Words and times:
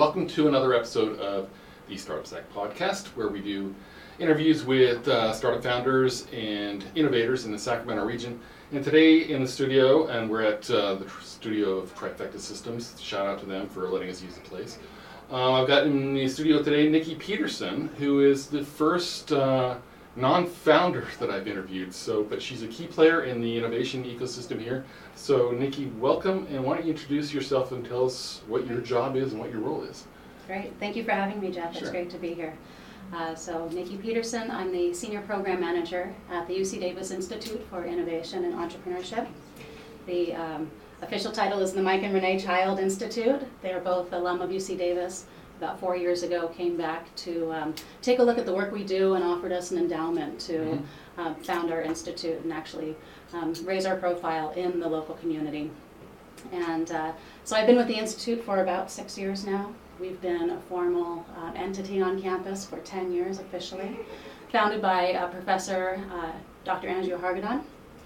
welcome 0.00 0.26
to 0.26 0.48
another 0.48 0.72
episode 0.72 1.18
of 1.18 1.46
the 1.86 1.94
Startup 1.94 2.26
Stack 2.26 2.50
podcast, 2.54 3.08
where 3.08 3.28
we 3.28 3.38
do 3.38 3.74
interviews 4.18 4.64
with 4.64 5.06
uh, 5.06 5.30
startup 5.34 5.62
founders 5.62 6.26
and 6.32 6.82
innovators 6.94 7.44
in 7.44 7.52
the 7.52 7.58
Sacramento 7.58 8.02
region. 8.06 8.40
And 8.72 8.82
today 8.82 9.28
in 9.28 9.42
the 9.42 9.46
studio, 9.46 10.06
and 10.06 10.30
we're 10.30 10.40
at 10.40 10.70
uh, 10.70 10.94
the 10.94 11.06
studio 11.22 11.76
of 11.76 11.94
Trifecta 11.94 12.40
Systems. 12.40 12.98
Shout 12.98 13.26
out 13.26 13.40
to 13.40 13.44
them 13.44 13.68
for 13.68 13.90
letting 13.90 14.08
us 14.08 14.22
use 14.22 14.36
the 14.36 14.40
place. 14.40 14.78
Uh, 15.30 15.52
I've 15.52 15.68
got 15.68 15.86
in 15.86 16.14
the 16.14 16.26
studio 16.28 16.62
today 16.62 16.88
Nikki 16.88 17.14
Peterson, 17.16 17.90
who 17.98 18.20
is 18.20 18.46
the 18.46 18.64
first 18.64 19.34
non-founder 20.20 21.06
that 21.18 21.30
I've 21.30 21.48
interviewed. 21.48 21.94
So, 21.94 22.22
but 22.22 22.42
she's 22.42 22.62
a 22.62 22.68
key 22.68 22.86
player 22.86 23.24
in 23.24 23.40
the 23.40 23.56
innovation 23.56 24.04
ecosystem 24.04 24.60
here. 24.60 24.84
So, 25.14 25.50
Nikki, 25.50 25.86
welcome, 25.98 26.46
and 26.50 26.62
why 26.62 26.76
don't 26.76 26.86
you 26.86 26.92
introduce 26.92 27.32
yourself 27.32 27.72
and 27.72 27.84
tell 27.84 28.06
us 28.06 28.42
what 28.46 28.66
your 28.66 28.80
job 28.80 29.16
is 29.16 29.32
and 29.32 29.40
what 29.40 29.50
your 29.50 29.60
role 29.60 29.82
is? 29.82 30.06
Great, 30.46 30.72
thank 30.78 30.96
you 30.96 31.04
for 31.04 31.12
having 31.12 31.40
me, 31.40 31.50
Jeff. 31.50 31.76
It's 31.76 31.90
great 31.90 32.10
to 32.10 32.18
be 32.18 32.34
here. 32.34 32.54
Uh, 33.14 33.34
so, 33.34 33.68
Nikki 33.68 33.96
Peterson, 33.96 34.50
I'm 34.50 34.70
the 34.70 34.92
Senior 34.94 35.22
Program 35.22 35.60
Manager 35.60 36.14
at 36.30 36.46
the 36.46 36.54
UC 36.54 36.80
Davis 36.80 37.10
Institute 37.10 37.66
for 37.68 37.84
Innovation 37.84 38.44
and 38.44 38.54
Entrepreneurship. 38.54 39.26
The 40.06 40.34
um, 40.34 40.70
official 41.02 41.32
title 41.32 41.60
is 41.60 41.72
the 41.72 41.82
Mike 41.82 42.02
and 42.02 42.14
Renee 42.14 42.38
Child 42.38 42.78
Institute. 42.78 43.42
They 43.62 43.72
are 43.72 43.80
both 43.80 44.12
alum 44.12 44.40
of 44.40 44.50
UC 44.50 44.78
Davis. 44.78 45.26
About 45.60 45.78
four 45.78 45.94
years 45.94 46.22
ago, 46.22 46.48
came 46.48 46.78
back 46.78 47.14
to 47.16 47.52
um, 47.52 47.74
take 48.00 48.18
a 48.18 48.22
look 48.22 48.38
at 48.38 48.46
the 48.46 48.54
work 48.54 48.72
we 48.72 48.82
do 48.82 49.12
and 49.12 49.22
offered 49.22 49.52
us 49.52 49.72
an 49.72 49.76
endowment 49.76 50.40
to 50.40 50.52
Mhm. 50.58 50.82
um, 51.18 51.34
found 51.34 51.70
our 51.70 51.82
institute 51.82 52.40
and 52.42 52.50
actually 52.50 52.96
um, 53.34 53.52
raise 53.64 53.84
our 53.84 53.96
profile 53.96 54.52
in 54.56 54.80
the 54.80 54.88
local 54.88 55.16
community. 55.16 55.70
And 56.50 56.90
uh, 56.90 57.12
so 57.44 57.56
I've 57.56 57.66
been 57.66 57.76
with 57.76 57.88
the 57.88 57.98
Institute 57.98 58.42
for 58.42 58.62
about 58.62 58.90
six 58.90 59.18
years 59.18 59.44
now. 59.44 59.70
We've 60.00 60.18
been 60.22 60.48
a 60.48 60.60
formal 60.62 61.26
uh, 61.36 61.52
entity 61.54 62.00
on 62.00 62.22
campus 62.22 62.64
for 62.64 62.78
10 62.78 63.12
years 63.12 63.38
officially, 63.38 63.98
founded 64.50 64.80
by 64.80 65.12
uh, 65.12 65.28
Professor 65.28 66.00
uh, 66.10 66.32
Dr. 66.64 66.88
Andrew 66.88 67.18
Hargadon. 67.18 67.60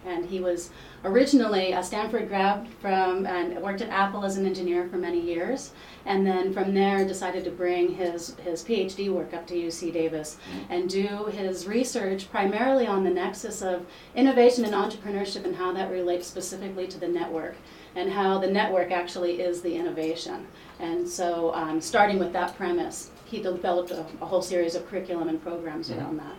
And 0.06 0.26
he 0.26 0.40
was 0.40 0.70
originally 1.04 1.72
a 1.72 1.82
Stanford 1.82 2.28
grad 2.28 2.68
from 2.80 3.26
and 3.26 3.60
worked 3.62 3.80
at 3.80 3.88
Apple 3.88 4.24
as 4.24 4.36
an 4.36 4.46
engineer 4.46 4.86
for 4.88 4.96
many 4.96 5.20
years. 5.20 5.72
And 6.06 6.26
then 6.26 6.52
from 6.52 6.74
there 6.74 7.04
decided 7.06 7.44
to 7.44 7.50
bring 7.50 7.94
his, 7.94 8.34
his 8.44 8.62
PhD 8.62 9.10
work 9.10 9.32
up 9.32 9.46
to 9.48 9.54
UC 9.54 9.92
Davis 9.92 10.36
and 10.68 10.88
do 10.88 11.26
his 11.32 11.66
research 11.66 12.30
primarily 12.30 12.86
on 12.86 13.04
the 13.04 13.10
nexus 13.10 13.62
of 13.62 13.86
innovation 14.14 14.64
and 14.64 14.74
entrepreneurship 14.74 15.44
and 15.44 15.56
how 15.56 15.72
that 15.72 15.90
relates 15.90 16.26
specifically 16.26 16.86
to 16.86 16.98
the 16.98 17.08
network 17.08 17.54
and 17.96 18.10
how 18.12 18.38
the 18.38 18.50
network 18.50 18.90
actually 18.90 19.40
is 19.40 19.62
the 19.62 19.74
innovation. 19.74 20.46
And 20.80 21.08
so, 21.08 21.54
um, 21.54 21.80
starting 21.80 22.18
with 22.18 22.32
that 22.32 22.56
premise, 22.56 23.10
he 23.24 23.40
developed 23.40 23.90
a, 23.92 24.00
a 24.20 24.26
whole 24.26 24.42
series 24.42 24.74
of 24.74 24.86
curriculum 24.88 25.28
and 25.28 25.40
programs 25.42 25.88
Mhm. 25.90 25.98
around 25.98 26.16
that. 26.18 26.34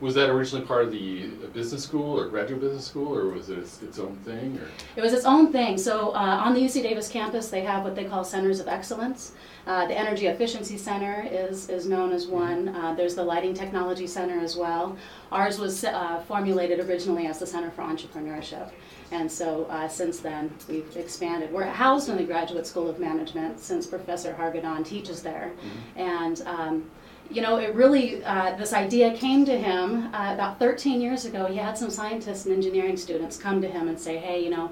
Was 0.00 0.14
that 0.14 0.30
originally 0.30 0.64
part 0.64 0.84
of 0.84 0.92
the 0.92 1.28
business 1.52 1.82
school 1.82 2.18
or 2.18 2.28
graduate 2.28 2.60
business 2.60 2.86
school, 2.86 3.14
or 3.14 3.28
was 3.30 3.50
it 3.50 3.58
its, 3.58 3.82
its 3.82 3.98
own 3.98 4.16
thing? 4.24 4.58
Or 4.58 4.68
It 4.96 5.00
was 5.00 5.12
its 5.12 5.24
own 5.24 5.52
thing. 5.52 5.76
So, 5.78 6.10
uh, 6.10 6.42
on 6.44 6.54
the 6.54 6.60
UC 6.60 6.82
Davis 6.82 7.08
campus, 7.08 7.48
they 7.48 7.62
have 7.62 7.84
what 7.84 7.94
they 7.96 8.04
call 8.04 8.24
centers 8.24 8.60
of 8.60 8.68
excellence. 8.68 9.32
Uh, 9.66 9.86
the 9.86 9.98
Energy 9.98 10.28
Efficiency 10.28 10.78
Center 10.78 11.26
is, 11.30 11.68
is 11.68 11.86
known 11.86 12.12
as 12.12 12.26
one. 12.26 12.68
Uh, 12.70 12.94
there's 12.94 13.14
the 13.14 13.22
Lighting 13.22 13.52
Technology 13.54 14.06
Center 14.06 14.38
as 14.38 14.56
well. 14.56 14.96
Ours 15.30 15.58
was 15.58 15.84
uh, 15.84 16.22
formulated 16.26 16.80
originally 16.80 17.26
as 17.26 17.38
the 17.38 17.46
Center 17.46 17.70
for 17.70 17.82
Entrepreneurship. 17.82 18.70
And 19.10 19.30
so 19.30 19.64
uh, 19.66 19.88
since 19.88 20.20
then, 20.20 20.54
we've 20.68 20.96
expanded. 20.96 21.52
We're 21.52 21.64
housed 21.64 22.08
in 22.08 22.16
the 22.16 22.24
Graduate 22.24 22.66
School 22.66 22.88
of 22.88 22.98
Management 22.98 23.60
since 23.60 23.86
Professor 23.86 24.34
Hargadon 24.38 24.84
teaches 24.84 25.22
there. 25.22 25.52
And 25.96 26.42
um, 26.46 26.90
you 27.30 27.42
know, 27.42 27.58
it 27.58 27.74
really, 27.74 28.24
uh, 28.24 28.56
this 28.56 28.72
idea 28.72 29.14
came 29.14 29.44
to 29.44 29.56
him 29.58 30.06
uh, 30.14 30.32
about 30.34 30.58
13 30.58 31.00
years 31.00 31.24
ago. 31.26 31.46
He 31.46 31.56
had 31.56 31.76
some 31.76 31.90
scientists 31.90 32.46
and 32.46 32.54
engineering 32.54 32.96
students 32.96 33.36
come 33.36 33.60
to 33.60 33.68
him 33.68 33.88
and 33.88 33.98
say, 34.00 34.16
hey, 34.16 34.42
you 34.42 34.50
know, 34.50 34.70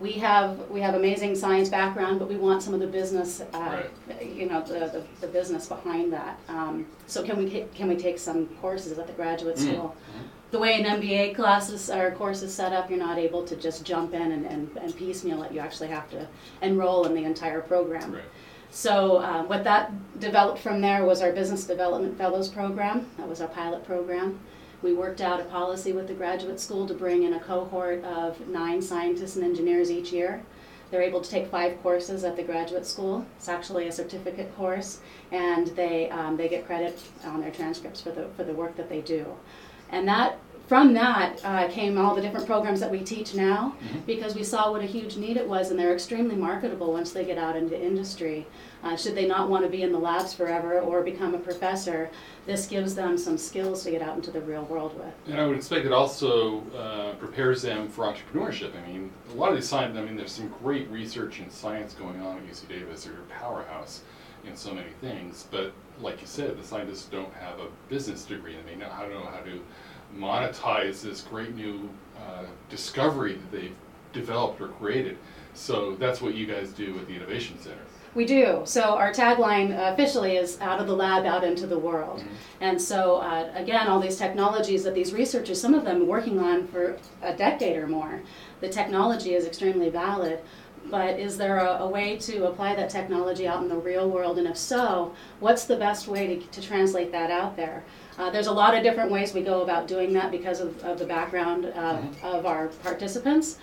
we 0.00 0.12
have 0.12 0.70
we 0.70 0.80
have 0.80 0.94
amazing 0.94 1.34
science 1.34 1.68
background, 1.68 2.20
but 2.20 2.28
we 2.28 2.36
want 2.36 2.62
some 2.62 2.72
of 2.72 2.78
the 2.78 2.86
business, 2.86 3.40
uh, 3.52 3.82
you 4.22 4.46
know, 4.48 4.62
the, 4.62 4.78
the, 4.78 5.02
the 5.22 5.26
business 5.26 5.66
behind 5.66 6.12
that. 6.12 6.38
Um, 6.48 6.86
so 7.08 7.24
can 7.24 7.36
we 7.36 7.64
can 7.74 7.88
we 7.88 7.96
take 7.96 8.18
some 8.18 8.46
courses 8.60 8.96
at 8.98 9.06
the 9.08 9.12
graduate 9.14 9.56
Mm. 9.56 9.72
school? 9.74 9.96
The 10.50 10.58
way 10.58 10.80
an 10.80 10.86
MBA 11.00 11.34
classes 11.34 11.90
or 11.90 12.12
course 12.12 12.42
is 12.42 12.54
set 12.54 12.72
up, 12.72 12.88
you're 12.88 12.98
not 12.98 13.18
able 13.18 13.44
to 13.44 13.54
just 13.56 13.84
jump 13.84 14.14
in 14.14 14.32
and, 14.32 14.46
and, 14.46 14.70
and 14.80 14.96
piecemeal 14.96 15.42
it. 15.42 15.52
You 15.52 15.60
actually 15.60 15.88
have 15.88 16.08
to 16.10 16.26
enroll 16.62 17.04
in 17.04 17.14
the 17.14 17.24
entire 17.24 17.60
program. 17.60 18.14
right? 18.14 18.22
So 18.70 19.16
uh, 19.18 19.42
what 19.44 19.64
that 19.64 19.92
developed 20.20 20.60
from 20.60 20.80
there 20.80 21.04
was 21.04 21.22
our 21.22 21.32
Business 21.32 21.64
Development 21.64 22.16
Fellows 22.16 22.48
Program. 22.48 23.06
That 23.16 23.28
was 23.28 23.40
our 23.40 23.48
pilot 23.48 23.84
program. 23.84 24.40
We 24.82 24.92
worked 24.92 25.20
out 25.20 25.40
a 25.40 25.44
policy 25.44 25.92
with 25.92 26.06
the 26.06 26.14
graduate 26.14 26.60
school 26.60 26.86
to 26.86 26.94
bring 26.94 27.24
in 27.24 27.34
a 27.34 27.40
cohort 27.40 28.04
of 28.04 28.46
nine 28.48 28.80
scientists 28.80 29.36
and 29.36 29.44
engineers 29.44 29.90
each 29.90 30.12
year. 30.12 30.42
They're 30.90 31.02
able 31.02 31.20
to 31.20 31.28
take 31.28 31.48
five 31.48 31.82
courses 31.82 32.24
at 32.24 32.36
the 32.36 32.42
graduate 32.42 32.86
school. 32.86 33.26
It's 33.36 33.48
actually 33.48 33.88
a 33.88 33.92
certificate 33.92 34.54
course, 34.56 35.00
and 35.32 35.66
they 35.68 36.08
um, 36.10 36.36
they 36.36 36.48
get 36.48 36.64
credit 36.64 36.98
on 37.24 37.40
their 37.40 37.50
transcripts 37.50 38.00
for 38.00 38.10
the 38.10 38.28
for 38.36 38.44
the 38.44 38.54
work 38.54 38.76
that 38.76 38.88
they 38.88 39.00
do. 39.00 39.26
And 39.90 40.06
that 40.08 40.38
from 40.68 40.92
that 40.92 41.40
uh, 41.44 41.66
came 41.68 41.96
all 41.96 42.14
the 42.14 42.20
different 42.20 42.46
programs 42.46 42.78
that 42.80 42.90
we 42.90 43.00
teach 43.00 43.34
now 43.34 43.74
Mhm. 43.82 44.04
because 44.06 44.34
we 44.34 44.44
saw 44.44 44.70
what 44.70 44.82
a 44.82 44.86
huge 44.86 45.16
need 45.16 45.38
it 45.38 45.48
was, 45.48 45.70
and 45.70 45.80
they're 45.80 45.94
extremely 45.94 46.36
marketable 46.36 46.92
once 46.92 47.10
they 47.12 47.24
get 47.24 47.38
out 47.38 47.56
into 47.56 47.74
industry. 47.80 48.46
Uh, 48.84 48.94
should 48.94 49.14
they 49.14 49.26
not 49.26 49.48
want 49.48 49.64
to 49.64 49.70
be 49.70 49.82
in 49.82 49.90
the 49.92 49.98
labs 49.98 50.34
forever 50.34 50.78
or 50.80 51.02
become 51.02 51.34
a 51.34 51.38
professor, 51.38 52.10
this 52.46 52.66
gives 52.66 52.94
them 52.94 53.16
some 53.16 53.38
skills 53.38 53.82
to 53.82 53.90
get 53.90 54.02
out 54.02 54.14
into 54.14 54.30
the 54.30 54.40
real 54.42 54.62
world 54.64 54.96
with. 54.96 55.12
And 55.26 55.40
I 55.40 55.46
would 55.46 55.56
expect 55.56 55.86
it 55.86 55.92
also 55.92 56.62
uh, 56.76 57.14
prepares 57.14 57.62
them 57.62 57.88
for 57.88 58.04
entrepreneurship. 58.04 58.70
I 58.76 58.86
mean, 58.92 59.10
a 59.32 59.34
lot 59.36 59.48
of 59.48 59.56
these 59.56 59.68
science, 59.68 59.96
I 59.96 60.02
mean, 60.02 60.16
there's 60.16 60.32
some 60.32 60.52
great 60.62 60.88
research 60.90 61.40
and 61.40 61.50
science 61.50 61.94
going 61.94 62.20
on 62.20 62.36
at 62.36 62.46
UC 62.46 62.68
Davis. 62.68 63.04
They're 63.04 63.14
a 63.14 63.40
powerhouse 63.40 64.02
in 64.46 64.54
so 64.54 64.72
many 64.74 64.90
things. 65.00 65.46
But 65.50 65.72
like 66.00 66.20
you 66.20 66.26
said, 66.26 66.56
the 66.60 66.64
scientists 66.64 67.06
don't 67.06 67.32
have 67.34 67.58
a 67.58 67.66
business 67.88 68.24
degree. 68.24 68.54
They 68.54 68.74
may 68.74 68.78
not 68.78 68.90
know 69.10 69.22
how 69.22 69.40
to 69.40 69.60
monetize 70.16 71.02
this 71.02 71.22
great 71.22 71.54
new 71.54 71.88
uh, 72.18 72.44
discovery 72.68 73.34
that 73.34 73.52
they've 73.52 73.74
developed 74.12 74.60
or 74.60 74.68
created. 74.68 75.18
So 75.54 75.96
that's 75.96 76.20
what 76.20 76.34
you 76.34 76.46
guys 76.46 76.70
do 76.70 76.98
at 76.98 77.06
the 77.06 77.14
Innovation 77.14 77.58
Center. 77.60 77.78
We 78.14 78.24
do. 78.24 78.62
So 78.64 78.82
our 78.96 79.12
tagline 79.12 79.76
officially 79.92 80.36
is 80.36 80.60
out 80.60 80.80
of 80.80 80.86
the 80.86 80.94
lab, 80.94 81.26
out 81.26 81.44
into 81.44 81.66
the 81.66 81.78
world. 81.78 82.24
And 82.60 82.80
so, 82.80 83.16
uh, 83.16 83.50
again, 83.54 83.86
all 83.86 84.00
these 84.00 84.16
technologies 84.16 84.82
that 84.84 84.94
these 84.94 85.12
researchers, 85.12 85.60
some 85.60 85.74
of 85.74 85.84
them 85.84 86.06
working 86.06 86.38
on 86.38 86.66
for 86.68 86.96
a 87.22 87.34
decade 87.34 87.76
or 87.76 87.86
more, 87.86 88.22
the 88.60 88.68
technology 88.68 89.34
is 89.34 89.46
extremely 89.46 89.90
valid. 89.90 90.40
But 90.90 91.18
is 91.18 91.36
there 91.36 91.58
a, 91.58 91.80
a 91.80 91.88
way 91.88 92.16
to 92.18 92.46
apply 92.46 92.74
that 92.76 92.88
technology 92.88 93.46
out 93.46 93.62
in 93.62 93.68
the 93.68 93.76
real 93.76 94.08
world? 94.08 94.38
And 94.38 94.46
if 94.46 94.56
so, 94.56 95.14
what's 95.38 95.64
the 95.64 95.76
best 95.76 96.08
way 96.08 96.38
to, 96.38 96.46
to 96.46 96.62
translate 96.62 97.12
that 97.12 97.30
out 97.30 97.56
there? 97.56 97.84
Uh, 98.18 98.30
there's 98.30 98.48
a 98.48 98.52
lot 98.52 98.74
of 98.74 98.82
different 98.82 99.10
ways 99.10 99.32
we 99.32 99.42
go 99.42 99.62
about 99.62 99.86
doing 99.86 100.12
that 100.12 100.30
because 100.30 100.60
of, 100.60 100.82
of 100.82 100.98
the 100.98 101.06
background 101.06 101.66
uh, 101.66 102.02
of 102.22 102.46
our 102.46 102.66
participants. 102.82 103.58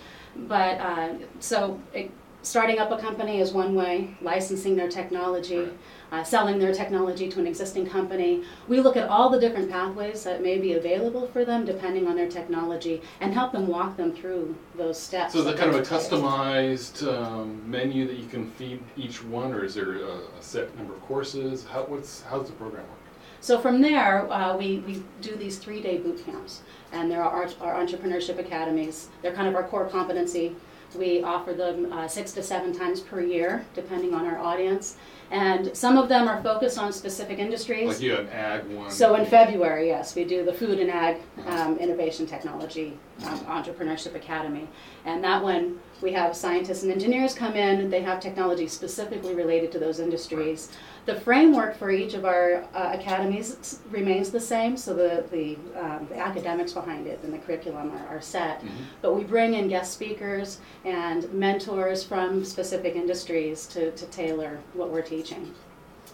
But 0.48 0.80
uh, 0.80 1.14
so 1.40 1.78
it, 1.92 2.10
starting 2.42 2.78
up 2.78 2.90
a 2.90 2.98
company 2.98 3.40
is 3.40 3.52
one 3.52 3.74
way, 3.74 4.16
licensing 4.22 4.76
their 4.76 4.88
technology, 4.88 5.68
uh, 6.12 6.22
selling 6.22 6.58
their 6.58 6.72
technology 6.72 7.28
to 7.28 7.40
an 7.40 7.46
existing 7.46 7.86
company. 7.86 8.44
We 8.68 8.80
look 8.80 8.96
at 8.96 9.08
all 9.08 9.28
the 9.28 9.40
different 9.40 9.70
pathways 9.70 10.22
that 10.24 10.42
may 10.42 10.58
be 10.58 10.74
available 10.74 11.26
for 11.26 11.44
them 11.44 11.64
depending 11.64 12.06
on 12.06 12.16
their 12.16 12.28
technology 12.28 13.02
and 13.20 13.34
help 13.34 13.52
them 13.52 13.66
walk 13.66 13.96
them 13.96 14.12
through 14.14 14.54
those 14.76 14.98
steps. 14.98 15.32
So 15.32 15.40
is 15.40 15.44
that 15.46 15.58
kind 15.58 15.74
of 15.74 15.76
a 15.76 15.82
customized 15.82 17.06
um, 17.06 17.68
menu 17.68 18.06
that 18.06 18.16
you 18.16 18.26
can 18.26 18.50
feed 18.52 18.80
each 18.96 19.22
one, 19.24 19.52
or 19.52 19.64
is 19.64 19.74
there 19.74 19.96
a, 19.96 20.18
a 20.38 20.42
set 20.42 20.74
number 20.76 20.94
of 20.94 21.02
courses? 21.02 21.66
How 21.66 21.82
what's 21.84 22.22
how's 22.22 22.46
the 22.46 22.52
program 22.52 22.84
work? 22.84 23.05
So 23.40 23.58
from 23.60 23.80
there, 23.80 24.30
uh, 24.32 24.56
we, 24.56 24.78
we 24.80 25.02
do 25.20 25.36
these 25.36 25.58
three-day 25.58 25.98
boot 25.98 26.24
camps, 26.24 26.62
and 26.92 27.10
there 27.10 27.22
are 27.22 27.44
our, 27.44 27.48
our 27.60 27.84
entrepreneurship 27.84 28.38
academies. 28.38 29.08
They're 29.22 29.34
kind 29.34 29.48
of 29.48 29.54
our 29.54 29.64
core 29.64 29.88
competency. 29.88 30.56
We 30.96 31.22
offer 31.22 31.52
them 31.52 31.92
uh, 31.92 32.08
six 32.08 32.32
to 32.32 32.42
seven 32.42 32.72
times 32.72 33.00
per 33.00 33.20
year, 33.20 33.64
depending 33.74 34.14
on 34.14 34.24
our 34.24 34.38
audience. 34.38 34.96
And 35.30 35.76
some 35.76 35.98
of 35.98 36.08
them 36.08 36.28
are 36.28 36.40
focused 36.42 36.78
on 36.78 36.92
specific 36.92 37.40
industries. 37.40 37.88
Like 37.88 38.00
you 38.00 38.12
have 38.12 38.28
ag 38.28 38.66
one. 38.68 38.90
So 38.90 39.16
in 39.16 39.26
February, 39.26 39.88
yes, 39.88 40.14
we 40.14 40.24
do 40.24 40.44
the 40.44 40.52
Food 40.52 40.78
and 40.78 40.88
Ag 40.88 41.16
um, 41.46 41.76
Innovation 41.78 42.26
Technology 42.26 42.96
um, 43.24 43.40
Entrepreneurship 43.46 44.14
Academy. 44.14 44.68
And 45.04 45.22
that 45.24 45.42
one, 45.42 45.80
we 46.00 46.12
have 46.12 46.36
scientists 46.36 46.84
and 46.84 46.92
engineers 46.92 47.34
come 47.34 47.56
in, 47.56 47.90
they 47.90 48.02
have 48.02 48.20
technology 48.20 48.68
specifically 48.68 49.34
related 49.34 49.72
to 49.72 49.80
those 49.80 49.98
industries. 49.98 50.70
The 51.06 51.14
framework 51.14 51.76
for 51.76 51.92
each 51.92 52.14
of 52.14 52.24
our 52.24 52.64
uh, 52.74 52.90
academies 52.92 53.78
remains 53.90 54.30
the 54.32 54.40
same, 54.40 54.76
so 54.76 54.92
the, 54.92 55.24
the, 55.30 55.56
um, 55.80 56.08
the 56.10 56.18
academics 56.18 56.72
behind 56.72 57.06
it 57.06 57.20
and 57.22 57.32
the 57.32 57.38
curriculum 57.38 57.92
are, 57.92 58.16
are 58.16 58.20
set. 58.20 58.60
Mhm. 58.60 58.68
But 59.02 59.14
we 59.14 59.22
bring 59.22 59.54
in 59.54 59.68
guest 59.68 59.92
speakers 59.92 60.58
and 60.84 61.32
mentors 61.32 62.02
from 62.02 62.44
specific 62.44 62.96
industries 62.96 63.66
to, 63.68 63.92
to 63.92 64.06
tailor 64.06 64.58
what 64.74 64.90
we're 64.90 65.00
teaching. 65.02 65.54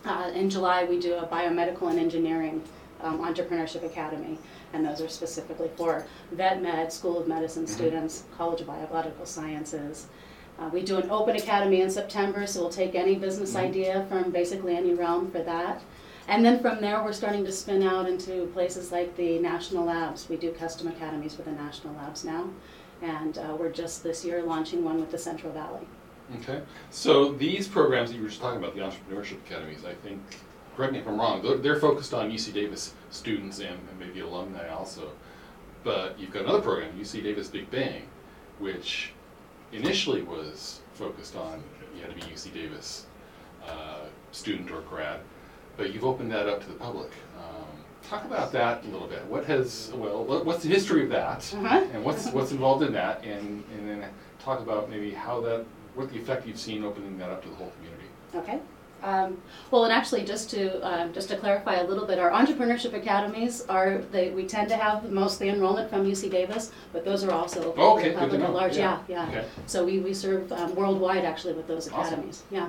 Uh, 0.04 0.30
in 0.34 0.50
July, 0.50 0.84
we 0.84 1.00
do 1.00 1.14
a 1.14 1.26
biomedical 1.26 1.88
and 1.88 1.98
engineering 1.98 2.62
um, 3.00 3.20
entrepreneurship 3.20 3.84
academy, 3.84 4.38
and 4.74 4.84
those 4.84 5.00
are 5.00 5.08
specifically 5.08 5.70
for 5.74 6.04
vet 6.32 6.60
med, 6.60 6.92
School 6.92 7.18
of 7.18 7.26
Medicine 7.26 7.64
Mhm. 7.64 7.68
students, 7.70 8.24
College 8.36 8.60
of 8.60 8.66
Biological 8.66 9.24
Sciences. 9.24 10.06
Uh, 10.62 10.68
we 10.68 10.82
do 10.82 10.96
an 10.98 11.10
open 11.10 11.34
academy 11.34 11.80
in 11.80 11.90
September, 11.90 12.46
so 12.46 12.60
we'll 12.60 12.70
take 12.70 12.94
any 12.94 13.16
business 13.16 13.54
Mhm. 13.54 13.60
idea 13.60 14.06
from 14.08 14.30
basically 14.30 14.76
any 14.76 14.94
realm 14.94 15.30
for 15.30 15.40
that. 15.42 15.82
And 16.28 16.44
then 16.44 16.60
from 16.60 16.80
there, 16.80 17.02
we're 17.02 17.12
starting 17.12 17.44
to 17.44 17.50
spin 17.52 17.82
out 17.82 18.08
into 18.08 18.46
places 18.54 18.92
like 18.92 19.16
the 19.16 19.40
national 19.40 19.84
labs. 19.86 20.28
We 20.28 20.36
do 20.36 20.52
custom 20.52 20.86
academies 20.86 21.34
for 21.34 21.42
the 21.42 21.50
national 21.50 21.94
labs 21.94 22.24
now, 22.24 22.48
and 23.02 23.36
uh, 23.38 23.56
we're 23.58 23.72
just 23.72 24.04
this 24.04 24.24
year 24.24 24.42
launching 24.42 24.84
one 24.84 25.00
with 25.00 25.10
the 25.10 25.18
Central 25.18 25.52
Valley. 25.52 25.80
Okay. 26.40 26.62
So 26.90 27.32
these 27.32 27.66
programs 27.66 28.10
that 28.10 28.16
you 28.16 28.22
were 28.22 28.28
just 28.28 28.40
talking 28.40 28.62
about, 28.62 28.76
the 28.76 28.82
entrepreneurship 28.82 29.38
academies, 29.44 29.84
I 29.84 29.94
think, 29.94 30.20
correct 30.76 30.92
me 30.92 31.00
if 31.00 31.08
I'm 31.08 31.18
wrong, 31.18 31.42
they're, 31.42 31.56
they're 31.58 31.80
focused 31.80 32.14
on 32.14 32.30
UC 32.30 32.52
Davis 32.52 32.94
students 33.10 33.58
and, 33.58 33.70
and 33.90 33.98
maybe 33.98 34.20
alumni 34.20 34.68
also. 34.68 35.10
But 35.82 36.20
you've 36.20 36.30
got 36.32 36.44
another 36.44 36.60
program, 36.62 36.92
UC 36.96 37.20
Davis 37.24 37.48
Big 37.48 37.68
Bang, 37.72 38.02
which 38.60 39.12
initially 39.72 40.22
was 40.22 40.80
focused 40.94 41.36
on 41.36 41.62
you 41.96 42.02
had 42.02 42.10
to 42.10 42.26
be 42.26 42.32
UC 42.32 42.52
Davis 42.54 43.06
uh, 43.66 44.00
student 44.32 44.70
or 44.70 44.80
grad, 44.82 45.20
but 45.76 45.92
you've 45.92 46.04
opened 46.04 46.30
that 46.32 46.48
up 46.48 46.60
to 46.62 46.68
the 46.68 46.74
public. 46.74 47.10
Um, 47.38 47.66
talk 48.02 48.24
about 48.24 48.52
that 48.52 48.84
a 48.84 48.88
little 48.88 49.06
bit. 49.08 49.24
What 49.26 49.44
has 49.46 49.92
well, 49.94 50.24
what, 50.24 50.44
what's 50.44 50.62
the 50.62 50.68
history 50.68 51.04
of 51.04 51.10
that, 51.10 51.38
Uh-huh. 51.54 51.86
and 51.92 52.04
what's 52.04 52.28
what's 52.30 52.52
involved 52.52 52.82
in 52.84 52.92
that, 52.94 53.22
and 53.24 53.62
and 53.74 53.88
then 53.88 54.04
talk 54.38 54.60
about 54.60 54.90
maybe 54.90 55.10
how 55.12 55.40
that 55.42 55.64
what 55.94 56.10
the 56.12 56.18
effect 56.18 56.46
you've 56.46 56.58
seen 56.58 56.84
opening 56.84 57.18
that 57.18 57.30
up 57.30 57.42
to 57.42 57.48
the 57.48 57.54
whole 57.54 57.72
community. 57.76 58.08
Okay. 58.34 58.60
Um, 59.02 59.38
well, 59.70 59.84
and 59.84 59.92
actually, 59.92 60.24
just 60.24 60.48
to 60.50 60.80
um, 60.86 61.12
just 61.12 61.28
to 61.30 61.36
clarify 61.36 61.76
a 61.76 61.84
little 61.84 62.06
bit, 62.06 62.18
our 62.18 62.30
entrepreneurship 62.30 62.94
academies 62.94 63.64
are 63.68 63.98
they 64.12 64.30
we 64.30 64.44
tend 64.46 64.68
to 64.68 64.76
have 64.76 65.10
mostly 65.10 65.48
enrollment 65.48 65.90
from 65.90 66.04
UC 66.04 66.30
Davis, 66.30 66.70
but 66.92 67.04
those 67.04 67.24
are 67.24 67.32
also 67.32 67.62
open 67.64 67.82
Oh, 67.82 67.98
okay, 67.98 68.10
to 68.10 68.10
good 68.10 68.14
the 68.14 68.18
to 68.20 68.20
public 68.20 68.40
know. 68.40 68.46
at 68.46 68.52
large. 68.52 68.76
Yeah. 68.76 69.00
Yeah, 69.08 69.30
yeah. 69.30 69.38
Okay. 69.40 69.48
So 69.66 69.84
we, 69.84 69.98
we 69.98 70.14
serve 70.14 70.50
um, 70.52 70.74
worldwide 70.76 71.24
actually 71.24 71.54
with 71.54 71.66
those 71.66 71.88
Awesome. 71.92 72.14
academies. 72.14 72.42
Yeah. 72.50 72.68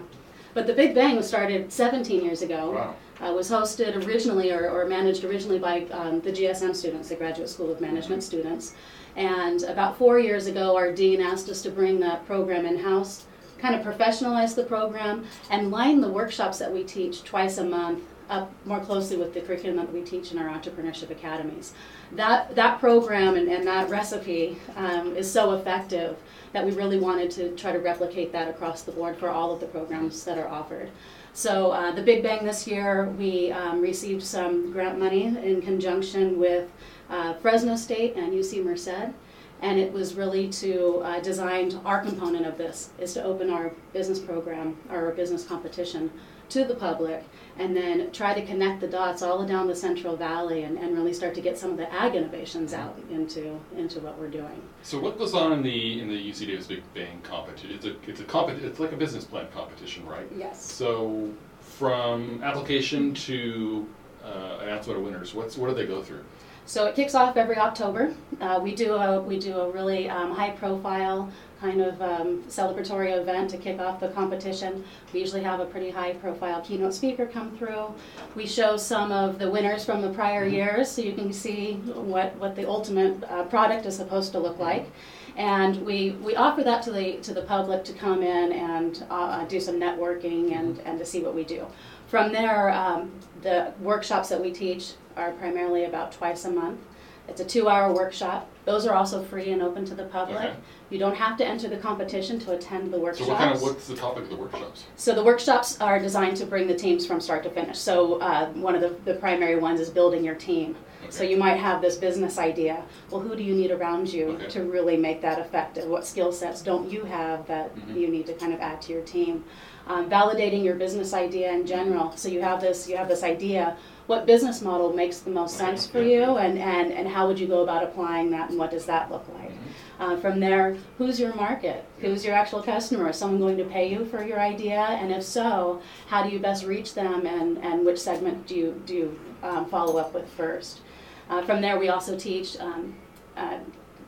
But 0.53 0.67
the 0.67 0.73
Big 0.73 0.93
Bang 0.93 1.15
was 1.15 1.27
started 1.27 1.71
17 1.71 2.23
years 2.23 2.41
ago. 2.41 2.71
Wow. 2.71 2.95
Uh, 3.21 3.31
was 3.31 3.49
hosted 3.49 3.95
originally 4.05 4.51
or, 4.51 4.69
or 4.69 4.85
managed 4.85 5.23
originally 5.23 5.57
by 5.59 5.83
um, 5.91 6.19
the 6.21 6.31
GSM 6.31 6.75
students, 6.75 7.09
the 7.09 7.15
Graduate 7.15 7.47
School 7.47 7.71
of 7.71 7.79
Management 7.79 8.21
students. 8.23 8.73
And 9.15 9.63
about 9.63 9.97
four 9.97 10.19
years 10.19 10.47
ago, 10.47 10.75
our 10.75 10.91
dean 10.91 11.21
asked 11.21 11.47
us 11.47 11.61
to 11.61 11.69
bring 11.69 11.99
that 12.01 12.25
program 12.25 12.65
in 12.65 12.77
house, 12.77 13.25
kind 13.63 13.75
of 13.75 13.81
professionalize 13.81 14.55
the 14.55 14.63
program, 14.65 15.25
and 15.49 15.71
line 15.71 16.01
the 16.01 16.09
workshops 16.09 16.59
that 16.59 16.71
we 16.71 16.83
teach 16.83 17.23
twice 17.23 17.57
a 17.57 17.63
month 17.63 18.03
up 18.29 18.51
more 18.65 18.81
closely 18.81 19.15
with 19.15 19.33
the 19.33 19.39
curriculum 19.39 19.77
that 19.77 19.93
we 19.93 20.01
teach 20.01 20.33
in 20.33 20.37
our 20.37 20.49
entrepreneurship 20.49 21.09
academies. 21.09 21.73
That, 22.11 22.55
that 22.55 22.81
program 22.81 23.35
and, 23.35 23.47
and 23.47 23.65
that 23.65 23.89
recipe 23.89 24.57
um, 24.75 25.15
is 25.15 25.31
so 25.31 25.53
effective 25.53 26.17
that 26.51 26.65
we 26.65 26.71
really 26.71 26.99
wanted 26.99 27.31
to 27.31 27.55
try 27.55 27.71
to 27.71 27.79
replicate 27.79 28.33
that 28.33 28.49
across 28.49 28.81
the 28.81 28.91
board 28.91 29.15
for 29.17 29.29
all 29.29 29.53
of 29.53 29.61
the 29.61 29.67
programs 29.67 30.25
that 30.25 30.37
are 30.37 30.49
offered. 30.49 30.91
So 31.33 31.71
uh, 31.71 31.91
the 31.93 32.03
Big 32.03 32.21
Bang 32.21 32.45
this 32.45 32.67
year, 32.67 33.09
we 33.17 33.51
um, 33.53 33.79
received 33.79 34.23
some 34.23 34.73
grant 34.73 34.99
money 34.99 35.23
in 35.23 35.61
conjunction 35.61 36.37
with 36.37 36.69
uh, 37.09 37.33
Fresno 37.35 37.77
State 37.77 38.15
and 38.17 38.33
UC 38.33 38.63
Merced. 38.63 39.13
And 39.61 39.79
it 39.79 39.93
was 39.93 40.15
really 40.15 40.49
to 40.49 40.97
uh, 41.03 41.19
design 41.21 41.79
our 41.85 42.01
component 42.01 42.45
of 42.45 42.57
this 42.57 42.89
is 42.99 43.13
to 43.13 43.23
open 43.23 43.49
our 43.49 43.71
business 43.93 44.19
program, 44.19 44.77
our 44.89 45.11
business 45.11 45.45
competition 45.45 46.11
to 46.49 46.63
the 46.65 46.75
public 46.75 47.23
and 47.57 47.75
then 47.75 48.11
try 48.11 48.33
to 48.33 48.45
connect 48.45 48.81
the 48.81 48.87
dots 48.87 49.21
all 49.21 49.45
down 49.45 49.67
the 49.67 49.75
Central 49.75 50.15
Valley 50.15 50.63
and, 50.63 50.77
and 50.77 50.95
really 50.95 51.13
start 51.13 51.33
to 51.35 51.41
get 51.41 51.57
some 51.57 51.71
of 51.71 51.77
the 51.77 51.91
ag 51.93 52.15
innovations 52.15 52.73
out 52.73 52.97
into, 53.11 53.59
into 53.75 53.99
what 53.99 54.17
we're 54.19 54.29
doing. 54.29 54.61
So 54.81 54.99
what 54.99 55.17
goes 55.17 55.33
on 55.33 55.53
in 55.53 55.61
the 55.61 56.01
in 56.01 56.07
the 56.07 56.15
UC 56.15 56.47
Davis 56.47 56.67
Big 56.67 56.83
Bang 56.93 57.21
competition? 57.21 57.75
It's 57.75 57.85
a 57.85 57.95
it's 58.07 58.21
a 58.21 58.23
compet 58.23 58.63
it's 58.63 58.79
like 58.79 58.91
a 58.91 58.97
business 58.97 59.23
plan 59.23 59.47
competition, 59.53 60.05
right? 60.05 60.27
Yes. 60.35 60.63
So 60.63 61.31
from 61.61 62.41
application 62.43 63.13
to 63.13 63.87
uh, 64.23 64.59
announcement 64.61 64.99
of 64.99 65.05
winners, 65.05 65.33
what's 65.33 65.57
what 65.57 65.69
do 65.69 65.75
they 65.75 65.85
go 65.85 66.01
through? 66.01 66.23
So 66.65 66.85
it 66.85 66.95
kicks 66.95 67.13
off 67.13 67.35
every 67.35 67.57
October. 67.57 68.13
Uh, 68.39 68.59
we 68.63 68.73
do 68.73 68.93
a 68.93 69.21
we 69.21 69.37
do 69.37 69.57
a 69.57 69.69
really 69.69 70.09
um, 70.09 70.33
high 70.33 70.51
profile 70.51 71.29
kind 71.59 71.81
of 71.81 72.01
um, 72.01 72.43
celebratory 72.43 73.17
event 73.17 73.49
to 73.49 73.57
kick 73.57 73.79
off 73.79 73.99
the 73.99 74.09
competition. 74.09 74.83
We 75.13 75.19
usually 75.19 75.43
have 75.43 75.59
a 75.59 75.65
pretty 75.65 75.89
high 75.89 76.13
profile 76.13 76.61
keynote 76.61 76.93
speaker 76.93 77.25
come 77.25 77.57
through. 77.57 77.93
We 78.35 78.47
show 78.47 78.75
some 78.75 79.11
of 79.11 79.39
the 79.39 79.49
winners 79.49 79.85
from 79.85 80.01
the 80.01 80.09
prior 80.09 80.45
years 80.45 80.89
so 80.89 81.01
you 81.01 81.13
can 81.13 81.33
see 81.33 81.73
what 82.13 82.35
what 82.37 82.55
the 82.55 82.67
ultimate 82.67 83.23
uh, 83.25 83.43
product 83.45 83.85
is 83.85 83.95
supposed 83.95 84.31
to 84.31 84.39
look 84.39 84.59
like. 84.59 84.89
And 85.35 85.83
we, 85.83 86.11
we 86.11 86.35
offer 86.35 86.63
that 86.63 86.83
to 86.83 86.91
the 86.91 87.13
to 87.23 87.33
the 87.33 87.41
public 87.41 87.83
to 87.85 87.93
come 87.93 88.21
in 88.21 88.51
and 88.53 89.05
uh, 89.09 89.45
do 89.45 89.59
some 89.59 89.79
networking 89.79 90.53
and, 90.53 90.79
and 90.79 90.99
to 90.99 91.05
see 91.05 91.21
what 91.21 91.33
we 91.33 91.43
do. 91.43 91.65
From 92.13 92.31
there, 92.31 92.69
um, 92.69 93.11
the 93.41 93.73
workshops 93.81 94.29
that 94.29 94.39
we 94.39 94.51
teach 94.51 94.91
are 95.17 95.31
primarily 95.31 95.85
about 95.85 96.11
twice 96.11 96.45
a 96.45 96.51
month. 96.51 96.79
It's 97.27 97.41
a 97.41 97.43
two-hour 97.43 97.91
workshop. 97.91 98.47
Those 98.65 98.85
are 98.87 98.93
also 98.93 99.21
free 99.23 99.51
and 99.51 99.61
open 99.61 99.83
to 99.85 99.95
the 99.95 100.05
public. 100.05 100.37
Okay. 100.37 100.53
You 100.89 100.97
don't 100.97 101.15
have 101.15 101.37
to 101.37 101.45
enter 101.45 101.67
the 101.67 101.77
competition 101.77 102.39
to 102.39 102.53
attend 102.53 102.93
the 102.93 102.99
workshops. 102.99 103.27
So 103.27 103.33
what 103.33 103.39
kind 103.41 103.55
of 103.55 103.61
what's 103.61 103.87
the 103.87 103.95
topic 103.95 104.23
of 104.23 104.29
the 104.29 104.35
workshops? 104.37 104.85
So 104.95 105.13
the 105.13 105.23
workshops 105.23 105.79
are 105.81 105.99
designed 105.99 106.37
to 106.37 106.45
bring 106.45 106.67
the 106.67 106.75
teams 106.75 107.05
from 107.05 107.19
start 107.19 107.43
to 107.43 107.49
finish. 107.49 107.77
So 107.77 108.19
uh, 108.21 108.51
one 108.53 108.75
of 108.75 108.81
the, 108.81 108.95
the 109.11 109.19
primary 109.19 109.57
ones 109.57 109.79
is 109.81 109.89
building 109.89 110.23
your 110.23 110.35
team. 110.35 110.75
So 111.09 111.23
you 111.23 111.35
might 111.35 111.57
have 111.57 111.81
this 111.81 111.97
business 111.97 112.37
idea. 112.37 112.81
Well, 113.11 113.19
who 113.19 113.35
do 113.35 113.43
you 113.43 113.53
need 113.53 113.71
around 113.71 114.11
you 114.11 114.29
Okay. 114.29 114.47
to 114.47 114.63
really 114.63 114.95
make 114.95 115.21
that 115.21 115.37
effective? 115.37 115.85
What 115.89 116.07
skill 116.07 116.31
sets 116.31 116.61
don't 116.61 116.89
you 116.89 117.03
have 117.03 117.45
that 117.47 117.75
Mhm. 117.75 117.95
you 117.99 118.07
need 118.07 118.25
to 118.27 118.33
kind 118.33 118.53
of 118.53 118.61
add 118.61 118.81
to 118.83 118.93
your 118.93 119.01
team? 119.01 119.43
Um, 119.85 120.09
validating 120.09 120.63
your 120.63 120.75
business 120.75 121.13
idea 121.13 121.51
in 121.51 121.65
general. 121.67 122.13
So 122.15 122.29
you 122.29 122.41
have 122.41 122.61
this 122.61 122.87
you 122.87 122.95
have 122.95 123.09
this 123.09 123.21
idea. 123.21 123.75
What 124.07 124.25
business 124.25 124.61
model 124.61 124.91
makes 124.91 125.19
the 125.19 125.31
most 125.31 125.57
sense 125.57 125.87
for 125.87 126.01
you, 126.01 126.37
and, 126.37 126.59
and, 126.59 126.91
and 126.91 127.07
how 127.07 127.25
would 127.27 127.39
you 127.39 127.47
go 127.47 127.63
about 127.63 127.83
applying 127.83 128.31
that, 128.31 128.49
and 128.49 128.59
what 128.59 128.69
does 128.69 128.85
that 128.85 129.09
look 129.09 129.25
like? 129.33 129.49
Mm-hmm. 129.49 130.01
Uh, 130.03 130.17
from 130.17 130.39
there, 130.41 130.75
who's 130.97 131.19
your 131.19 131.33
market? 131.35 131.85
Who's 131.99 132.25
your 132.25 132.35
actual 132.35 132.61
customer? 132.61 133.09
Is 133.09 133.17
someone 133.17 133.39
going 133.39 133.57
to 133.57 133.63
pay 133.63 133.89
you 133.89 134.03
for 134.05 134.21
your 134.21 134.41
idea? 134.41 134.81
And 134.81 135.11
if 135.11 135.23
so, 135.23 135.81
how 136.07 136.21
do 136.23 136.29
you 136.29 136.39
best 136.39 136.65
reach 136.65 136.93
them 136.93 137.25
and, 137.25 137.57
and 137.59 137.85
which 137.85 137.99
segment 137.99 138.45
do 138.45 138.55
you, 138.55 138.81
do 138.85 138.93
you 138.93 139.19
um, 139.41 139.65
follow 139.67 139.97
up 139.97 140.13
with 140.13 140.27
first? 140.29 140.81
Uh, 141.29 141.41
from 141.43 141.61
there, 141.61 141.79
we 141.79 141.87
also 141.87 142.17
teach 142.17 142.59
um, 142.59 142.95
uh, 143.37 143.59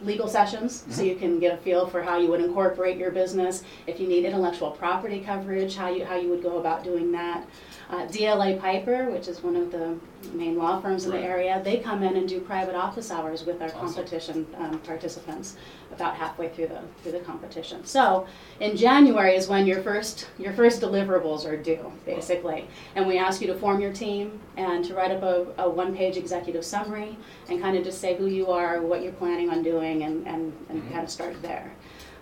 legal 0.01 0.27
sessions 0.27 0.83
so 0.89 1.01
Mhm. 1.01 1.07
you 1.07 1.15
can 1.15 1.39
get 1.39 1.53
a 1.53 1.57
feel 1.57 1.87
for 1.87 2.01
how 2.01 2.17
you 2.17 2.27
would 2.29 2.41
incorporate 2.41 2.97
your 2.97 3.11
business. 3.11 3.63
If 3.87 3.99
you 3.99 4.07
need 4.07 4.25
intellectual 4.25 4.71
property 4.71 5.21
coverage, 5.21 5.77
how 5.77 5.87
you, 5.87 6.03
how 6.03 6.17
you 6.17 6.29
would 6.29 6.43
go 6.43 6.57
about 6.59 6.83
doing 6.83 7.13
that. 7.13 7.45
Uh, 7.87 8.07
DLA 8.07 8.59
Piper, 8.59 9.11
which 9.11 9.27
is 9.27 9.43
one 9.43 9.55
of 9.55 9.71
the 9.71 9.95
main 10.33 10.57
law 10.57 10.81
firms 10.81 11.05
in 11.05 11.11
Right. 11.11 11.21
the 11.21 11.27
area, 11.27 11.61
they 11.63 11.77
come 11.77 12.01
in 12.01 12.15
and 12.17 12.27
do 12.27 12.39
private 12.39 12.73
office 12.73 13.11
hours 13.11 13.45
with 13.45 13.61
our 13.61 13.67
Awesome. 13.67 13.79
competition 13.79 14.47
um, 14.57 14.79
participants 14.79 15.55
about 15.93 16.15
halfway 16.15 16.49
through 16.49 16.67
the 16.67 16.79
through 17.03 17.11
the 17.11 17.19
competition. 17.19 17.85
So 17.85 18.25
in 18.59 18.75
January 18.75 19.35
is 19.35 19.47
when 19.47 19.67
your 19.67 19.81
first 19.83 20.27
your 20.39 20.51
first 20.53 20.81
deliverables 20.81 21.45
are 21.47 21.55
due, 21.55 21.91
basically, 22.05 22.67
and 22.95 23.05
we 23.05 23.19
ask 23.19 23.39
you 23.39 23.45
to 23.47 23.55
form 23.55 23.79
your 23.79 23.93
team 23.93 24.39
and 24.57 24.83
to 24.85 24.95
write 24.95 25.11
up 25.11 25.21
a, 25.21 25.45
a 25.59 25.69
one-page 25.69 26.17
executive 26.17 26.65
summary 26.65 27.15
and 27.49 27.61
kind 27.61 27.77
of 27.77 27.83
just 27.83 28.01
say 28.01 28.15
who 28.15 28.25
you 28.25 28.47
are, 28.47 28.81
what 28.81 29.03
you're 29.03 29.11
planning 29.13 29.51
on 29.51 29.61
doing, 29.61 30.01
and 30.03 30.25
and, 30.27 30.51
and 30.69 30.81
Mhm. 30.81 30.91
kind 30.91 31.03
of 31.03 31.09
start 31.11 31.39
there. 31.43 31.71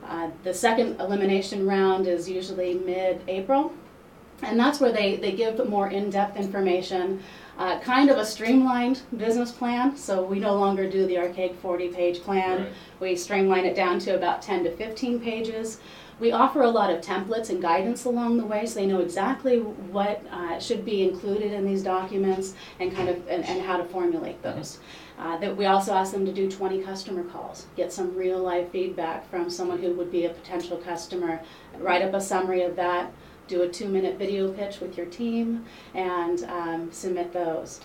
Uh, 0.05 0.29
the 0.43 0.53
second 0.53 0.99
elimination 0.99 1.65
round 1.65 2.05
is 2.07 2.29
usually 2.29 2.73
mid-April. 2.73 3.71
And 4.45 4.59
that's 4.59 4.79
where 4.79 4.91
they, 4.91 5.17
they 5.17 5.31
give 5.31 5.67
more 5.69 5.89
in-depth 5.89 6.37
information, 6.37 7.21
uh, 7.57 7.79
kind 7.79 8.09
of 8.09 8.17
a 8.17 8.25
streamlined 8.25 9.01
business 9.17 9.51
plan. 9.51 9.95
So 9.95 10.23
we 10.23 10.39
no 10.39 10.55
longer 10.55 10.89
do 10.89 11.05
the 11.05 11.17
archaic 11.17 11.61
40-page 11.61 12.21
plan. 12.21 12.63
Right. 12.63 12.73
We 12.99 13.15
streamline 13.15 13.65
it 13.65 13.75
down 13.75 13.99
to 13.99 14.15
about 14.15 14.41
10 14.41 14.63
to 14.65 14.71
15 14.71 15.19
pages. 15.19 15.79
We 16.19 16.31
offer 16.31 16.61
a 16.61 16.69
lot 16.69 16.89
of 16.89 17.01
templates 17.01 17.49
and 17.49 17.61
guidance 17.61 18.05
along 18.05 18.37
the 18.37 18.45
way 18.45 18.65
so 18.65 18.79
they 18.79 18.85
know 18.85 18.99
exactly 18.99 19.59
what 19.59 20.23
uh, 20.31 20.59
should 20.59 20.85
be 20.85 21.03
included 21.03 21.51
in 21.51 21.65
these 21.65 21.83
documents 21.83 22.53
and 22.79 22.95
kind 22.95 23.09
of 23.09 23.27
and, 23.27 23.43
and 23.43 23.61
how 23.61 23.77
to 23.77 23.83
formulate 23.83 24.41
those. 24.41 24.79
Uh, 25.19 25.37
that 25.37 25.55
we 25.55 25.65
also 25.65 25.93
ask 25.93 26.11
them 26.11 26.25
to 26.25 26.33
do 26.33 26.49
20 26.49 26.81
customer 26.81 27.23
calls, 27.23 27.67
get 27.75 27.93
some 27.93 28.15
real 28.15 28.39
life 28.39 28.71
feedback 28.71 29.29
from 29.29 29.49
someone 29.49 29.79
who 29.79 29.93
would 29.93 30.11
be 30.11 30.25
a 30.25 30.29
potential 30.29 30.77
customer, 30.77 31.39
write 31.77 32.01
up 32.01 32.13
a 32.13 32.21
summary 32.21 32.63
of 32.63 32.75
that, 32.75 33.11
do 33.47 33.61
a 33.63 33.67
two 33.69 33.87
minute 33.87 34.17
video 34.17 34.51
pitch 34.51 34.79
with 34.79 34.97
your 34.97 35.05
team, 35.07 35.65
and 35.93 36.43
um, 36.45 36.91
submit 36.91 37.33
those. 37.33 37.79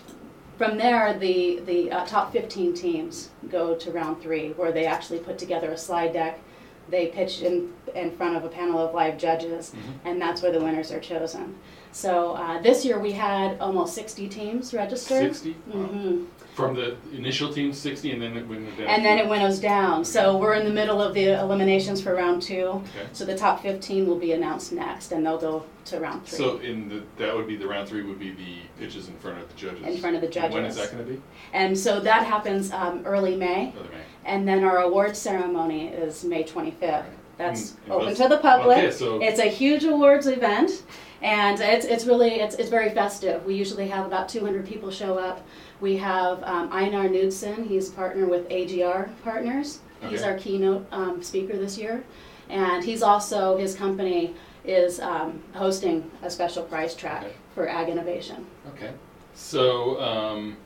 From 0.56 0.76
there, 0.76 1.16
the, 1.18 1.60
the 1.66 1.90
uh, 1.92 2.04
top 2.04 2.32
15 2.32 2.74
teams 2.74 3.30
go 3.48 3.76
to 3.76 3.92
round 3.92 4.20
three, 4.20 4.50
where 4.52 4.72
they 4.72 4.86
actually 4.86 5.20
put 5.20 5.38
together 5.38 5.70
a 5.70 5.78
slide 5.78 6.12
deck. 6.12 6.40
They 6.88 7.08
pitch 7.08 7.42
in, 7.42 7.72
in 7.94 8.16
front 8.16 8.36
of 8.36 8.44
a 8.44 8.48
panel 8.48 8.78
of 8.80 8.94
live 8.94 9.18
judges, 9.18 9.70
Mhm. 9.72 9.78
and 10.10 10.20
that's 10.20 10.42
where 10.42 10.50
the 10.50 10.58
winners 10.60 10.90
are 10.90 10.98
chosen. 11.00 11.54
So 11.92 12.32
uh, 12.34 12.60
this 12.62 12.84
year 12.84 12.98
we 12.98 13.12
had 13.12 13.58
almost 13.60 13.94
60 13.94 14.28
teams 14.28 14.72
registered. 14.74 15.34
60? 15.34 15.56
Wow. 15.66 15.82
hmm 15.86 16.24
From 16.54 16.74
the 16.74 16.96
initial 17.12 17.52
team, 17.52 17.72
60, 17.72 18.12
and 18.12 18.20
then 18.22 18.36
it 18.36 18.46
went 18.48 18.76
down. 18.76 18.86
And 18.88 19.04
then 19.04 19.18
it 19.18 19.28
winnows 19.28 19.58
down. 19.60 20.04
So 20.04 20.36
we're 20.36 20.54
in 20.54 20.64
the 20.64 20.72
middle 20.72 21.00
of 21.00 21.14
the 21.14 21.38
eliminations 21.40 22.00
for 22.02 22.14
round 22.14 22.42
two. 22.42 22.82
Okay. 22.96 23.06
So 23.12 23.24
the 23.24 23.36
top 23.36 23.62
15 23.62 24.06
will 24.06 24.18
be 24.18 24.32
announced 24.32 24.72
next, 24.72 25.12
and 25.12 25.24
they'll 25.24 25.38
go 25.38 25.64
to 25.86 26.00
round 26.00 26.24
three. 26.26 26.38
So 26.38 26.58
in 26.58 26.88
the, 26.88 27.02
that 27.16 27.34
would 27.34 27.46
be 27.46 27.56
the 27.56 27.66
round 27.66 27.88
three 27.88 28.02
would 28.02 28.18
be 28.18 28.30
the 28.32 28.56
pitches 28.80 29.08
in 29.08 29.16
front 29.18 29.38
of 29.40 29.48
the 29.48 29.54
judges. 29.54 29.86
In 29.86 29.96
front 29.98 30.16
of 30.16 30.20
the 30.22 30.40
And 30.42 30.52
when 30.54 30.64
is 30.64 30.76
that 30.76 30.90
going 30.92 31.04
to 31.06 31.12
be? 31.12 31.20
and 31.52 31.76
so 31.78 32.00
that 32.00 32.24
happens 32.26 32.70
um, 32.72 33.02
early 33.06 33.36
May, 33.36 33.72
Other 33.78 33.88
May. 33.90 34.02
and 34.24 34.46
then 34.46 34.64
our 34.64 34.78
award 34.78 35.16
ceremony 35.16 35.88
is 35.88 36.24
May 36.24 36.42
25th. 36.44 37.04
That's 37.38 37.70
And- 37.70 37.78
and 37.84 37.92
open 37.92 38.14
to 38.16 38.28
the 38.28 38.38
public. 38.38 38.78
Okay, 38.78 38.90
so 38.90 39.20
It's 39.22 39.38
a 39.38 39.44
huge 39.48 39.84
awards 39.84 40.26
event, 40.26 40.82
and 41.22 41.60
it's, 41.60 41.84
it's 41.84 42.04
really 42.04 42.40
it's, 42.40 42.54
it's 42.56 42.70
very 42.70 42.90
festive. 42.90 43.44
We 43.44 43.54
usually 43.54 43.88
have 43.88 44.06
about 44.06 44.28
200 44.28 44.66
people 44.66 44.90
show 44.90 45.18
up. 45.18 45.44
We 45.80 45.96
have 45.98 46.42
um, 46.44 46.68
Einar 46.72 47.08
Knudsen. 47.08 47.64
He's 47.66 47.88
a 47.88 47.92
partner 47.92 48.26
with 48.26 48.46
AGR 48.50 49.10
Partners. 49.24 49.80
He's 50.08 50.22
our 50.22 50.36
keynote 50.38 50.86
um, 50.92 51.22
speaker 51.24 51.56
this 51.58 51.76
year, 51.76 52.04
and 52.48 52.84
he's 52.84 53.02
also 53.02 53.56
his 53.56 53.74
company 53.74 54.34
is 54.64 55.00
um, 55.00 55.42
hosting 55.54 56.08
a 56.22 56.30
special 56.30 56.62
prize 56.62 56.94
track 56.94 57.24
Okay. 57.24 57.34
for 57.54 57.68
ag 57.68 57.88
innovation. 57.88 58.46
okay. 58.74 58.92
So 59.34 60.00
um, 60.00 60.56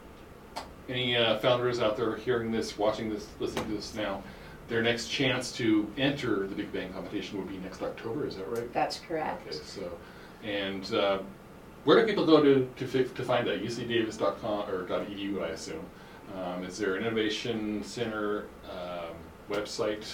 any 0.88 1.16
uh, 1.16 1.38
founders 1.38 1.80
out 1.80 1.96
there 1.96 2.14
hearing 2.16 2.50
this, 2.52 2.76
watching 2.76 3.08
this, 3.08 3.26
listening 3.40 3.64
to 3.68 3.74
this 3.76 3.94
now, 3.94 4.22
their 4.68 4.82
next 4.82 5.08
chance 5.08 5.50
to 5.52 5.90
enter 5.96 6.46
the 6.46 6.54
Big 6.54 6.70
Bang 6.72 6.92
competition 6.92 7.38
would 7.38 7.48
be 7.48 7.58
next 7.58 7.80
October. 7.82 8.26
Is 8.26 8.36
that 8.36 8.48
right? 8.50 8.70
That's 8.74 8.98
correct. 9.00 9.46
Okay. 9.46 9.56
So, 9.64 9.90
and 10.44 10.92
uh, 10.94 11.18
where 11.84 12.00
do 12.00 12.06
people 12.06 12.26
go 12.26 12.42
to 12.42 12.68
to, 12.76 13.04
to 13.04 13.22
find 13.22 13.46
that? 13.46 13.62
UCDavis.com 13.64 14.68
or 14.70 14.84
.edu, 14.86 15.42
I 15.42 15.48
assume. 15.48 15.84
Um, 16.36 16.64
is 16.64 16.78
there 16.78 16.94
an 16.96 17.04
innovation 17.04 17.82
center 17.84 18.46
um, 18.70 19.14
website 19.50 20.04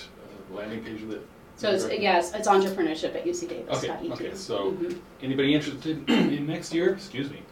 uh, 0.51 0.55
landing 0.57 0.83
page 0.83 1.01
that? 1.09 1.21
So 1.57 1.71
it's, 1.73 1.87
yes, 2.01 2.33
it's 2.35 2.47
entrepreneurship 2.47 3.17
at 3.17 3.25
UC 3.25 3.49
Davis. 3.49 3.85
Okay, 3.85 4.11
okay, 4.13 4.35
so 4.35 4.73
Mhm. 4.73 4.99
anybody 5.23 5.55
interested 5.55 6.09
in 6.09 6.47
next 6.47 6.73
year, 6.73 6.93
excuse 6.93 7.31
me, 7.31 7.43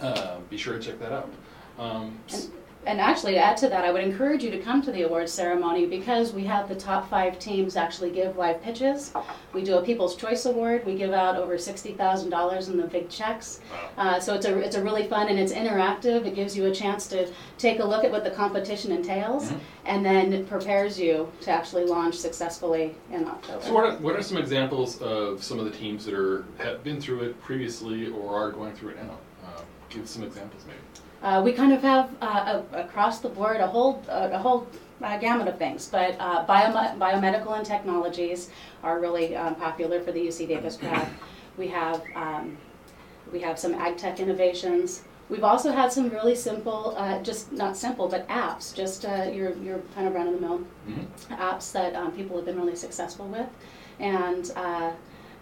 uh, 0.00 0.38
be 0.48 0.56
sure 0.56 0.78
to 0.78 0.80
check 0.80 1.00
that 1.00 1.10
out. 1.12 1.28
Um, 1.80 2.16
s- 2.28 2.50
And 2.86 3.00
actually, 3.02 3.32
to 3.32 3.38
add 3.38 3.56
to 3.58 3.68
that, 3.68 3.84
I 3.84 3.90
would 3.90 4.02
encourage 4.02 4.42
you 4.42 4.50
to 4.50 4.58
come 4.60 4.80
to 4.82 4.90
the 4.92 5.02
awards 5.02 5.30
ceremony 5.30 5.84
because 5.84 6.32
we 6.32 6.44
have 6.44 6.68
the 6.70 6.74
top 6.74 7.10
five 7.10 7.38
teams 7.38 7.76
actually 7.76 8.10
give 8.10 8.36
live 8.38 8.62
pitches. 8.62 9.12
We 9.52 9.62
do 9.62 9.76
a 9.76 9.82
People's 9.82 10.16
Choice 10.16 10.46
Award. 10.46 10.86
We 10.86 10.94
give 10.94 11.12
out 11.12 11.36
over 11.36 11.58
sixty 11.58 11.92
thousand 11.92 12.30
dollars 12.30 12.68
in 12.68 12.78
the 12.78 12.86
big 12.86 13.10
checks. 13.10 13.60
Uh, 13.98 14.18
so 14.20 14.32
it's 14.34 14.46
a 14.46 14.56
it's 14.60 14.76
a 14.76 14.82
really 14.82 15.06
fun 15.06 15.28
and 15.28 15.38
it's 15.38 15.52
interactive. 15.52 16.24
It 16.24 16.34
gives 16.34 16.56
you 16.56 16.66
a 16.66 16.74
chance 16.74 17.06
to 17.08 17.28
take 17.58 17.80
a 17.80 17.84
look 17.84 18.04
at 18.04 18.10
what 18.10 18.24
the 18.24 18.30
competition 18.30 18.92
entails, 18.92 19.50
Mhm. 19.50 19.58
and 19.84 20.06
then 20.06 20.32
it 20.32 20.48
prepares 20.48 20.98
you 20.98 21.30
to 21.42 21.50
actually 21.50 21.84
launch 21.84 22.14
successfully 22.14 22.94
in 23.12 23.26
October. 23.26 23.64
So 23.64 23.74
what 23.74 23.84
are, 23.84 23.96
what 23.98 24.16
are 24.16 24.22
some 24.22 24.38
examples 24.38 25.02
of 25.02 25.42
some 25.42 25.58
of 25.58 25.66
the 25.66 25.72
teams 25.72 26.04
that 26.06 26.14
are 26.14 26.44
have 26.58 26.82
been 26.84 27.00
through 27.02 27.20
it 27.24 27.42
previously 27.42 28.08
or 28.08 28.34
are 28.34 28.50
going 28.50 28.72
through 28.74 28.90
it 28.90 29.02
now? 29.02 29.18
Uh, 29.44 29.60
give 29.90 30.08
some 30.08 30.22
examples, 30.22 30.62
maybe. 30.66 30.78
Uh, 31.22 31.42
we 31.44 31.52
kind 31.52 31.72
of 31.72 31.82
have 31.82 32.10
uh, 32.22 32.62
a, 32.72 32.80
across 32.80 33.18
the 33.20 33.28
board 33.28 33.56
a 33.60 33.66
whole 33.66 34.02
uh, 34.08 34.28
a 34.32 34.38
whole 34.38 34.66
uh, 35.02 35.16
gamut 35.18 35.48
of 35.48 35.58
things, 35.58 35.88
but 35.88 36.14
uh, 36.20 36.44
biome- 36.46 36.96
biomedical 36.98 37.56
and 37.56 37.66
technologies 37.66 38.50
are 38.82 39.00
really 39.00 39.34
um, 39.36 39.54
popular 39.56 40.00
for 40.00 40.12
the 40.12 40.20
UC 40.20 40.46
Davis 40.48 40.76
crowd. 40.76 41.06
We 41.56 41.68
have 41.68 42.02
um, 42.14 42.56
we 43.32 43.40
have 43.40 43.58
some 43.58 43.74
ag 43.74 43.96
tech 43.96 44.20
innovations. 44.20 45.02
We've 45.28 45.44
also 45.44 45.72
had 45.72 45.92
some 45.92 46.08
really 46.08 46.34
simple, 46.34 46.94
uh, 46.96 47.22
just 47.22 47.52
not 47.52 47.76
simple, 47.76 48.08
but 48.08 48.26
apps, 48.28 48.74
just 48.74 49.04
uh, 49.04 49.24
your 49.32 49.54
your 49.58 49.80
kind 49.94 50.06
of 50.08 50.14
run 50.14 50.28
of 50.28 50.34
the 50.34 50.40
mill 50.40 50.60
Mhm. 50.88 51.06
apps 51.36 51.72
that 51.72 51.94
um, 51.94 52.12
people 52.12 52.36
have 52.36 52.46
been 52.46 52.56
really 52.58 52.76
successful 52.76 53.26
with. 53.26 53.46
And 54.00 54.50
uh, 54.56 54.92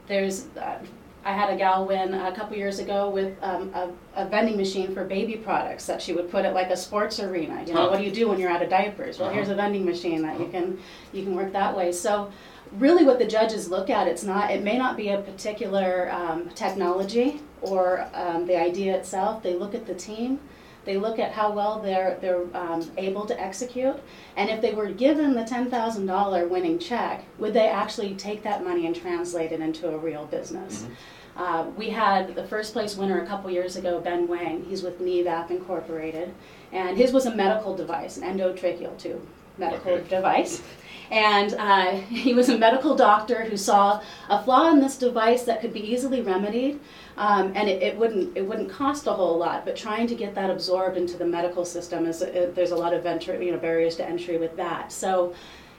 there's, 0.09 0.47
uh, 0.56 0.78
I 1.26 1.33
had 1.33 1.50
a 1.50 1.56
gal 1.56 1.85
win 1.85 2.14
a 2.14 2.30
couple 2.33 2.56
years 2.56 2.78
ago 2.78 3.11
with 3.11 3.37
um, 3.42 3.73
a, 3.75 3.90
a 4.14 4.28
vending 4.28 4.56
machine 4.56 4.95
for 4.95 5.02
baby 5.04 5.35
products 5.37 5.85
that 5.87 6.00
she 6.00 6.12
would 6.12 6.30
put 6.30 6.45
at 6.45 6.54
like 6.54 6.71
a 6.71 6.76
sports 6.76 7.18
arena. 7.18 7.64
You 7.66 7.75
know, 7.75 7.80
Huh. 7.83 7.88
what 7.90 7.99
do 7.99 8.04
you 8.04 8.12
do 8.12 8.28
when 8.28 8.38
you're 8.38 8.49
out 8.49 8.62
of 8.62 8.71
diapers? 8.71 9.18
Well, 9.18 9.28
Uh-huh. 9.28 9.35
here's 9.37 9.49
a 9.49 9.56
vending 9.56 9.85
machine 9.85 10.23
that 10.23 10.38
you 10.38 10.47
can 10.47 10.78
you 11.12 11.25
can 11.25 11.35
work 11.35 11.52
that 11.52 11.76
way. 11.76 11.90
So. 11.92 12.30
Really, 12.78 13.04
what 13.04 13.21
the 13.21 13.26
judges 13.26 13.71
look 13.71 13.90
at, 13.90 14.09
it's 14.09 14.25
not. 14.25 14.50
It 14.50 14.61
may 14.64 14.76
not 14.76 14.97
be 14.97 15.11
a 15.11 15.18
particular 15.18 16.11
um, 16.11 16.49
technology 16.56 17.40
or 17.62 18.09
um, 18.12 18.45
the 18.45 18.61
idea 18.61 18.97
itself. 18.97 19.40
They 19.45 19.54
look 19.54 19.73
at 19.73 19.87
the 19.87 19.95
team, 19.95 20.40
they 20.85 20.97
look 20.97 21.21
at 21.21 21.30
how 21.30 21.52
well 21.52 21.78
they're 21.78 22.18
they're 22.21 22.42
um, 22.56 22.83
able 22.99 23.25
to 23.26 23.40
execute, 23.40 23.95
and 24.37 24.50
if 24.50 24.61
they 24.61 24.75
were 24.75 24.90
given 24.90 25.33
the 25.35 25.45
ten 25.45 25.71
thousand 25.71 26.06
dollar 26.06 26.49
winning 26.49 26.80
check, 26.80 27.25
would 27.38 27.52
they 27.54 27.68
actually 27.68 28.16
take 28.16 28.42
that 28.42 28.64
money 28.64 28.85
and 28.85 28.97
translate 28.97 29.52
it 29.52 29.61
into 29.61 29.88
a 29.88 29.97
real 29.97 30.26
business? 30.26 30.83
Mm-hmm. 30.83 30.92
Uh, 31.37 31.66
we 31.76 31.90
had 31.90 32.35
the 32.35 32.45
first 32.47 32.73
place 32.73 32.97
winner 32.97 33.21
a 33.23 33.26
couple 33.26 33.50
years 33.50 33.76
ago, 33.76 34.00
Ben 34.00 34.26
Wang. 34.26 34.64
He's 34.69 34.83
with 34.83 35.00
Nevap 35.00 35.50
Incorporated, 35.50 36.33
and 36.73 36.97
his 36.97 37.12
was 37.12 37.26
a 37.26 37.35
medical 37.35 37.75
device, 37.76 38.16
an 38.16 38.23
endotracheal 38.38 38.97
tube 38.99 39.21
medical 39.59 39.93
Okay. 39.93 40.09
device. 40.09 40.62
And 41.11 41.55
uh, 41.55 41.90
he 42.09 42.33
was 42.35 42.49
a 42.49 42.59
medical 42.59 42.95
doctor 42.97 43.45
who 43.45 43.57
saw 43.57 44.00
a 44.28 44.43
flaw 44.43 44.71
in 44.71 44.81
this 44.81 44.97
device 44.99 45.45
that 45.45 45.61
could 45.61 45.73
be 45.73 45.81
easily 45.81 46.21
remedied, 46.23 46.81
um, 47.19 47.52
and 47.55 47.69
it, 47.69 47.83
it 47.83 47.97
wouldn't 47.99 48.37
it 48.37 48.43
wouldn't 48.43 48.71
cost 48.71 49.07
a 49.07 49.12
whole 49.12 49.37
lot. 49.38 49.64
But 49.66 49.76
trying 49.76 50.07
to 50.09 50.14
get 50.14 50.35
that 50.35 50.50
absorbed 50.50 50.97
into 50.97 51.16
the 51.19 51.26
medical 51.26 51.64
system 51.64 52.07
is 52.07 52.23
uh 52.23 52.50
there's 52.55 52.71
a 52.73 52.76
lot 52.76 52.93
of 52.95 53.05
entry, 53.07 53.45
you 53.47 53.52
know 53.52 53.59
barriers 53.59 53.97
to 53.97 54.07
entry 54.09 54.37
with 54.38 54.57
that. 54.57 54.90
So 54.93 55.35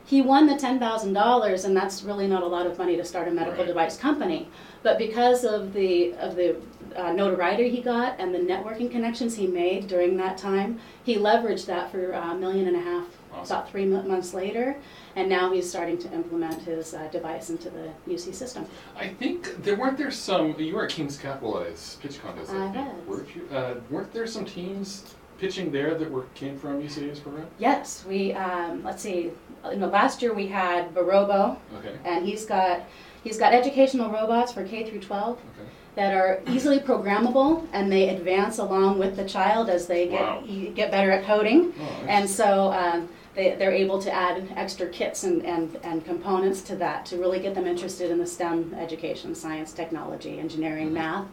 he 0.06 0.22
won 0.22 0.48
the 0.48 0.56
ten 0.56 0.80
thousand 0.80 1.14
dollars, 1.14 1.66
and 1.66 1.76
that's 1.76 2.02
really 2.04 2.28
not 2.28 2.42
a 2.42 2.48
lot 2.48 2.66
of 2.66 2.78
money 2.78 2.96
to 2.96 3.04
start 3.04 3.28
a 3.28 3.32
medical 3.32 3.60
Right. 3.60 3.68
device 3.68 3.98
company. 3.98 4.48
But 4.88 4.98
because 4.98 5.44
of 5.44 5.74
the 5.74 6.14
of 6.14 6.38
the 6.38 6.56
uh, 6.96 7.12
notoriety 7.12 7.70
he 7.70 7.82
got 7.82 8.18
and 8.22 8.34
the 8.34 8.40
networking 8.40 8.90
connections 8.90 9.36
he 9.36 9.46
made 9.46 9.86
during 9.90 10.16
that 10.16 10.38
time, 10.38 10.80
he 11.04 11.18
leveraged 11.18 11.66
that 11.66 11.92
for 11.92 12.14
a 12.14 12.34
million 12.36 12.68
and 12.70 12.78
a 12.78 12.80
half 12.80 13.06
Awesome. 13.34 13.58
about 13.58 13.70
three 13.70 13.84
mo- 13.84 14.04
months 14.04 14.34
later, 14.34 14.78
and 15.18 15.28
now 15.28 15.52
he's 15.52 15.70
starting 15.70 15.98
to 15.98 16.12
implement 16.14 16.62
his 16.62 16.94
uh, 16.94 17.10
device 17.12 17.50
into 17.50 17.70
the 17.70 17.90
UC 18.08 18.34
system. 18.34 18.66
I 18.96 19.10
think 19.10 19.62
there 19.62 19.76
weren't 19.76 19.98
there 19.98 20.10
some. 20.10 20.58
You 20.58 20.76
were 20.76 20.86
at 20.86 20.92
King's 20.92 21.18
Capitalize 21.18 21.98
pitch 22.02 22.22
contest. 22.22 22.54
I, 22.54 22.68
I 22.68 22.72
think, 22.72 22.88
was. 23.10 23.18
weren't 23.20 23.36
you? 23.36 23.50
Uh, 23.54 23.76
weren't 23.90 24.14
there 24.14 24.26
some 24.26 24.46
teams 24.46 25.16
pitching 25.38 25.72
there 25.72 25.96
that 25.96 26.10
were 26.10 26.26
came 26.36 26.58
from 26.58 26.82
UCA's 26.82 27.20
program? 27.20 27.48
Yes, 27.60 28.04
we 28.08 28.34
um, 28.34 28.84
let's 28.84 29.02
see. 29.02 29.32
You 29.72 29.78
know, 29.78 29.88
last 29.88 30.22
year 30.22 30.34
we 30.34 30.48
had 30.48 30.94
Barobo, 30.94 31.58
Okay. 31.80 31.96
and 32.06 32.26
he's 32.26 32.46
got 32.46 32.82
he's 33.24 33.38
got 33.38 33.54
educational 33.54 34.10
robots 34.12 34.52
for 34.52 34.64
K 34.64 34.90
through 34.90 35.02
12 35.02 35.38
Okay. 35.38 35.70
that 35.96 36.14
are 36.14 36.42
easily 36.48 36.80
programmable, 36.80 37.66
and 37.74 37.92
they 37.92 38.10
advance 38.10 38.58
along 38.60 39.00
with 39.00 39.16
the 39.16 39.26
child 39.26 39.70
as 39.70 39.88
they 39.88 40.08
get 40.08 40.22
Wow. 40.22 40.44
e- 40.46 40.70
get 40.70 40.92
better 40.92 41.12
at 41.12 41.26
coding. 41.26 41.74
Oh, 41.78 41.82
nice. 41.84 42.06
And 42.08 42.30
so 42.30 42.72
um, 42.72 43.10
they, 43.36 43.56
they're 43.56 43.74
able 43.74 44.00
to 44.02 44.12
add 44.12 44.48
extra 44.56 44.88
kits 44.88 45.24
and, 45.24 45.46
and, 45.46 45.78
and 45.84 46.04
components 46.06 46.62
to 46.62 46.76
that 46.78 47.06
to 47.08 47.18
really 47.18 47.40
get 47.40 47.54
them 47.54 47.68
interested 47.68 48.10
in 48.10 48.18
the 48.18 48.26
STEM 48.26 48.74
education, 48.80 49.36
science, 49.36 49.74
technology, 49.74 50.40
engineering, 50.40 50.90
Mhm. 50.90 50.94
math. 50.94 51.26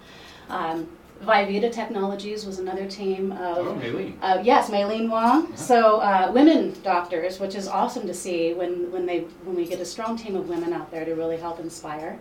Um, 0.51 0.89
Vivita 1.23 1.73
Technologies 1.73 2.45
was 2.45 2.59
another 2.59 2.87
team 2.87 3.33
of 3.33 3.59
oh, 3.67 3.75
Maylene. 3.75 4.15
uh, 4.21 4.41
yes, 4.43 4.69
Maylene 4.71 5.09
Wong. 5.09 5.45
Uh-huh. 5.47 5.57
So 5.57 5.99
uh, 6.01 6.31
women 6.35 6.75
doctors, 6.83 7.41
which 7.41 7.55
is 7.55 7.67
awesome 7.69 8.07
to 8.07 8.15
see 8.15 8.53
when, 8.53 8.91
when 8.93 9.07
they 9.07 9.21
when 9.45 9.57
we 9.57 9.67
get 9.67 9.81
a 9.81 9.85
strong 9.85 10.17
team 10.17 10.37
of 10.37 10.49
women 10.49 10.73
out 10.73 10.91
there 10.91 11.05
to 11.05 11.15
really 11.15 11.37
help 11.37 11.61
inspire. 11.61 12.19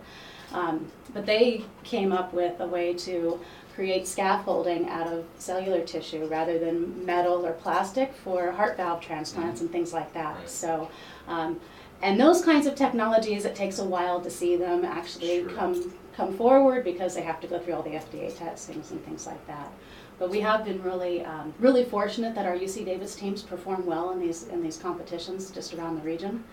Um, 0.52 0.86
but 1.12 1.26
they 1.26 1.64
came 1.82 2.12
up 2.12 2.32
with 2.32 2.60
a 2.60 2.66
way 2.66 2.94
to 2.94 3.40
create 3.74 4.06
scaffolding 4.06 4.88
out 4.88 5.08
of 5.08 5.24
cellular 5.38 5.80
tissue 5.84 6.26
rather 6.26 6.58
than 6.60 7.04
metal 7.04 7.44
or 7.44 7.52
plastic 7.52 8.14
for 8.14 8.52
heart 8.52 8.76
valve 8.76 9.00
transplants 9.00 9.60
and 9.60 9.70
things 9.70 9.92
like 9.92 10.14
that. 10.14 10.36
Right. 10.36 10.48
So. 10.48 10.88
Um, 11.26 11.60
and 12.02 12.20
those 12.20 12.44
kinds 12.44 12.66
of 12.66 12.74
technologies, 12.74 13.46
it 13.46 13.54
takes 13.54 13.78
a 13.78 13.84
while 13.84 14.20
to 14.20 14.28
see 14.30 14.56
them 14.56 14.84
actually 14.84 15.40
Sure. 15.40 15.50
come 15.50 15.94
come 16.16 16.36
forward 16.36 16.84
because 16.84 17.14
they 17.14 17.22
have 17.22 17.40
to 17.40 17.46
go 17.46 17.58
through 17.58 17.74
all 17.74 17.82
the 17.82 17.90
FDA 17.90 18.36
testings 18.36 18.90
and 18.90 19.04
things 19.04 19.26
like 19.26 19.44
that. 19.46 19.72
But 20.18 20.30
we 20.30 20.40
have 20.40 20.64
been 20.64 20.82
really, 20.82 21.24
um, 21.24 21.52
really 21.58 21.84
fortunate 21.84 22.34
that 22.36 22.46
our 22.46 22.54
UC 22.56 22.84
Davis 22.84 23.14
teams 23.16 23.42
perform 23.42 23.84
well 23.84 24.12
in 24.12 24.20
these 24.20 24.44
in 24.48 24.62
these 24.62 24.76
competitions 24.76 25.50
just 25.50 25.74
around 25.74 25.96
the 25.96 26.02
region, 26.02 26.44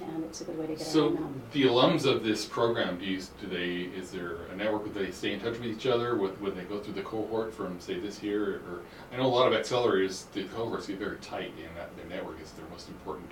and 0.00 0.22
it's 0.22 0.40
a 0.40 0.44
good 0.44 0.56
way 0.56 0.68
to 0.68 0.74
get 0.76 0.86
So 0.86 1.08
out. 1.08 1.50
the 1.52 1.64
alums 1.64 2.04
of 2.06 2.22
this 2.22 2.44
program, 2.44 2.96
do 2.98 3.04
you, 3.04 3.20
do 3.40 3.48
they, 3.48 3.90
is 3.98 4.12
there 4.12 4.36
a 4.52 4.56
network 4.56 4.84
where 4.84 5.04
they 5.04 5.10
stay 5.10 5.32
in 5.32 5.40
touch 5.40 5.54
with 5.58 5.64
each 5.66 5.86
other 5.86 6.16
with, 6.16 6.40
when 6.40 6.54
they 6.54 6.62
go 6.62 6.78
through 6.78 6.94
the 6.94 7.02
cohort 7.02 7.52
from, 7.52 7.80
say, 7.80 7.98
this 7.98 8.22
year? 8.22 8.60
Or, 8.68 8.82
I 9.12 9.16
know 9.16 9.26
a 9.26 9.34
lot 9.34 9.52
of 9.52 9.60
accelerators, 9.60 10.30
the 10.32 10.44
cohorts 10.44 10.86
get 10.86 11.00
very 11.00 11.16
tight 11.16 11.52
and 11.66 11.76
that 11.76 11.96
their 11.96 12.06
network 12.06 12.40
is 12.40 12.52
their 12.52 12.66
most 12.70 12.88
important 12.88 13.28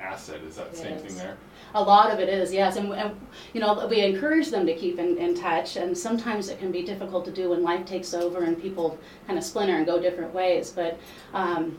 asset. 0.00 0.42
Is 0.42 0.56
that 0.56 0.70
the 0.72 0.76
same 0.76 0.98
thing 0.98 1.14
there? 1.16 1.36
A 1.74 1.82
lot 1.82 2.10
of 2.10 2.20
it 2.20 2.28
is, 2.28 2.52
yes, 2.52 2.76
and, 2.76 2.92
and 2.92 3.14
you 3.52 3.60
know 3.60 3.86
we 3.88 4.00
encourage 4.00 4.50
them 4.50 4.66
to 4.66 4.74
keep 4.74 4.98
in, 4.98 5.18
in 5.18 5.34
touch, 5.34 5.76
and 5.76 5.96
sometimes 5.96 6.48
it 6.48 6.58
can 6.58 6.72
be 6.72 6.82
difficult 6.82 7.24
to 7.26 7.32
do 7.32 7.50
when 7.50 7.62
life 7.62 7.84
takes 7.84 8.14
over 8.14 8.44
and 8.44 8.60
people 8.60 8.98
kind 9.26 9.38
of 9.38 9.44
splinter 9.44 9.76
and 9.76 9.86
go 9.86 10.00
different 10.00 10.32
ways. 10.32 10.70
But 10.70 10.98
um, 11.34 11.78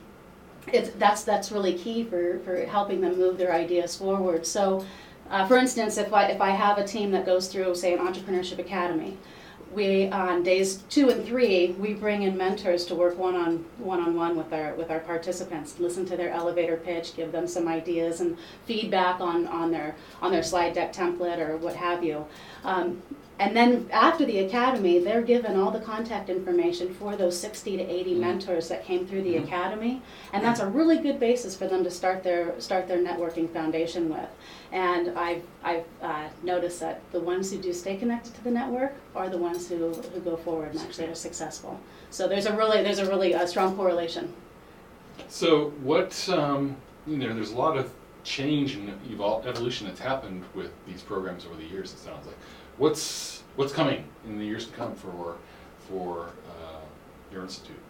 it's 0.72 0.90
that's 0.92 1.24
that's 1.24 1.52
really 1.52 1.74
key 1.74 2.04
for, 2.04 2.40
for 2.40 2.66
helping 2.66 3.02
them 3.02 3.18
move 3.18 3.38
their 3.38 3.54
ideas 3.54 3.96
forward. 3.96 4.46
So, 4.46 4.86
uh, 5.30 5.48
for 5.48 5.58
instance, 5.58 5.98
if 5.98 6.14
I 6.14 6.28
if 6.28 6.42
I 6.42 6.52
have 6.52 6.78
a 6.78 6.86
team 6.86 7.12
that 7.12 7.26
goes 7.26 7.48
through, 7.48 7.76
say, 7.76 7.94
an 7.94 8.00
entrepreneurship 8.00 8.60
academy, 8.60 9.18
we 9.74 10.08
on 10.10 10.44
days 10.44 10.78
two 10.90 11.10
and 11.10 11.26
three 11.26 11.72
we 11.80 11.94
bring 11.94 12.24
in 12.24 12.38
mentors 12.38 12.86
to 12.86 12.96
work 12.96 13.18
one 13.18 13.36
on 13.36 13.66
one 13.78 14.00
on 14.00 14.16
one 14.16 14.36
with 14.36 14.52
our 14.54 14.74
with 14.76 14.90
our 14.90 15.00
participants 15.00 15.80
listen 15.80 16.06
to 16.06 16.16
their 16.18 16.32
elevator 16.32 16.78
pitch 16.78 17.16
give 17.16 17.32
them 17.32 17.48
some 17.48 17.68
ideas 17.68 18.22
and 18.22 18.38
feedback 18.66 19.20
on 19.20 19.48
on 19.48 19.72
their 19.72 19.96
on 20.22 20.32
their 20.32 20.44
slide 20.44 20.74
deck 20.74 20.94
template 20.94 21.40
or 21.40 21.58
what 21.58 21.76
have 21.76 22.04
you 22.04 22.26
um, 22.64 23.02
and 23.40 23.56
then 23.56 23.88
after 23.92 24.26
the 24.26 24.40
academy 24.40 24.98
they're 25.00 25.22
given 25.22 25.60
all 25.60 25.70
the 25.70 25.80
contact 25.82 26.30
information 26.30 26.92
for 26.96 27.16
those 27.16 27.40
60 27.40 27.78
to 27.78 27.84
80 27.84 28.16
Mhm. 28.16 28.20
mentors 28.20 28.68
that 28.70 28.84
came 28.84 29.06
through 29.06 29.22
the 29.22 29.36
Mhm. 29.36 29.44
academy 29.44 30.02
and 30.34 30.44
that's 30.44 30.60
a 30.60 30.68
really 30.68 30.98
good 30.98 31.20
basis 31.20 31.56
for 31.56 31.68
them 31.68 31.84
to 31.84 31.92
start 31.92 32.24
their 32.24 32.60
start 32.60 32.88
their 32.88 32.98
networking 32.98 33.48
foundation 33.50 34.10
with 34.10 34.30
and 34.72 35.18
I've, 35.18 35.44
I've 35.64 35.86
uh, 36.02 36.28
noticed 36.58 36.80
that 36.80 37.00
the 37.12 37.20
ones 37.20 37.52
who 37.52 37.58
do 37.58 37.72
stay 37.72 37.96
connected 37.98 38.34
to 38.34 38.44
the 38.44 38.52
network 38.52 38.94
are 39.16 39.30
the 39.30 39.38
ones 39.38 39.70
who, 39.70 39.94
who 39.94 40.20
go 40.22 40.36
forward 40.36 40.72
and 40.72 40.80
actually 40.82 41.08
are 41.08 41.16
successful. 41.16 41.80
So 42.10 42.28
there's 42.28 42.48
a 42.48 42.56
really 42.56 42.82
there's 42.82 43.00
a 43.00 43.10
really 43.14 43.36
uh, 43.36 43.46
strong 43.46 43.76
correlation. 43.76 44.34
So 45.28 45.70
what 45.84 46.12
um, 46.30 46.76
you 47.06 47.18
know, 47.18 47.34
there's 47.34 47.52
a 47.52 47.58
lot 47.58 47.78
of 47.78 47.94
change 48.24 48.76
and 48.76 48.90
evol- 49.10 49.46
evolution 49.46 49.88
that's 49.88 50.00
happened 50.00 50.44
with 50.56 50.72
these 50.88 51.02
programs 51.02 51.46
over 51.46 51.56
the 51.56 51.66
years. 51.66 51.94
It 51.94 52.00
sounds 52.00 52.26
like. 52.26 52.38
What's 52.78 53.44
what's 53.56 53.74
coming 53.74 54.04
in 54.26 54.38
the 54.40 54.46
years 54.46 54.66
to 54.68 54.74
come 54.74 54.94
for 54.96 55.38
for 55.88 56.30
uh, 56.54 56.82
your 57.32 57.44
institute? 57.44 57.87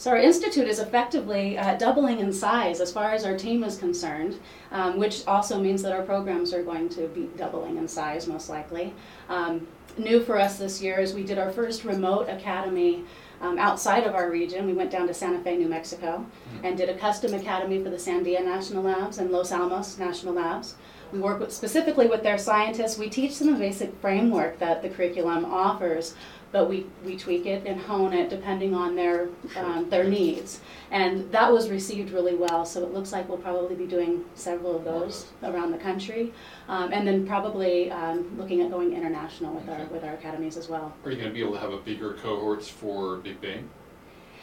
So 0.00 0.10
our 0.12 0.16
institute 0.16 0.66
is 0.66 0.78
effectively 0.78 1.58
uh, 1.58 1.76
doubling 1.76 2.20
in 2.20 2.32
size 2.32 2.80
as 2.80 2.90
far 2.90 3.10
as 3.10 3.26
our 3.26 3.36
team 3.36 3.62
is 3.62 3.76
concerned, 3.76 4.40
um, 4.72 4.98
which 4.98 5.26
also 5.26 5.60
means 5.60 5.82
that 5.82 5.92
our 5.92 6.00
programs 6.00 6.54
are 6.54 6.62
going 6.62 6.88
to 6.88 7.06
be 7.08 7.28
doubling 7.36 7.76
in 7.76 7.86
size 7.86 8.26
most 8.26 8.48
likely. 8.48 8.94
Um, 9.28 9.68
new 9.98 10.24
for 10.24 10.38
us 10.38 10.56
this 10.56 10.80
year 10.80 11.00
is 11.00 11.12
we 11.12 11.22
did 11.22 11.38
our 11.38 11.52
first 11.52 11.84
remote 11.84 12.30
academy 12.30 13.04
um, 13.42 13.58
outside 13.58 14.04
of 14.04 14.14
our 14.14 14.30
region. 14.30 14.64
We 14.64 14.72
went 14.72 14.90
down 14.90 15.06
to 15.06 15.12
Santa 15.12 15.38
Fe, 15.40 15.58
New 15.58 15.68
Mexico, 15.68 16.24
and 16.64 16.78
did 16.78 16.88
a 16.88 16.96
custom 16.96 17.34
academy 17.34 17.84
for 17.84 17.90
the 17.90 17.96
Sandia 17.96 18.42
National 18.42 18.82
Labs 18.82 19.18
and 19.18 19.30
Los 19.30 19.52
Alamos 19.52 19.98
National 19.98 20.32
Labs. 20.32 20.76
We 21.12 21.18
work 21.18 21.40
with, 21.40 21.52
specifically 21.52 22.06
with 22.06 22.22
their 22.22 22.38
scientists. 22.38 22.98
We 22.98 23.08
teach 23.08 23.38
them 23.38 23.52
the 23.52 23.58
basic 23.58 23.98
framework 24.00 24.58
that 24.58 24.82
the 24.82 24.88
curriculum 24.88 25.44
offers, 25.44 26.14
but 26.52 26.68
we, 26.68 26.86
we 27.04 27.16
tweak 27.16 27.46
it 27.46 27.66
and 27.66 27.80
hone 27.80 28.12
it 28.12 28.28
depending 28.28 28.74
on 28.74 28.96
their 28.96 29.28
um, 29.56 29.88
their 29.88 30.04
needs. 30.04 30.60
And 30.90 31.30
that 31.32 31.52
was 31.52 31.70
received 31.70 32.10
really 32.10 32.34
well. 32.34 32.64
So 32.64 32.82
it 32.82 32.92
looks 32.92 33.12
like 33.12 33.28
we'll 33.28 33.38
probably 33.38 33.76
be 33.76 33.86
doing 33.86 34.24
several 34.34 34.76
of 34.76 34.84
those 34.84 35.26
around 35.42 35.70
the 35.72 35.78
country, 35.78 36.32
um, 36.68 36.92
and 36.92 37.06
then 37.06 37.26
probably 37.26 37.90
um, 37.90 38.36
looking 38.38 38.60
at 38.62 38.70
going 38.70 38.94
international 38.94 39.54
with 39.54 39.68
our 39.68 39.84
with 39.86 40.04
our 40.04 40.14
academies 40.14 40.56
as 40.56 40.68
well. 40.68 40.92
Are 41.04 41.10
you 41.10 41.16
going 41.16 41.28
to 41.28 41.34
be 41.34 41.40
able 41.40 41.54
to 41.54 41.60
have 41.60 41.72
a 41.72 41.78
bigger 41.78 42.14
cohorts 42.14 42.68
for 42.68 43.18
Big 43.18 43.40
Bang? 43.40 43.68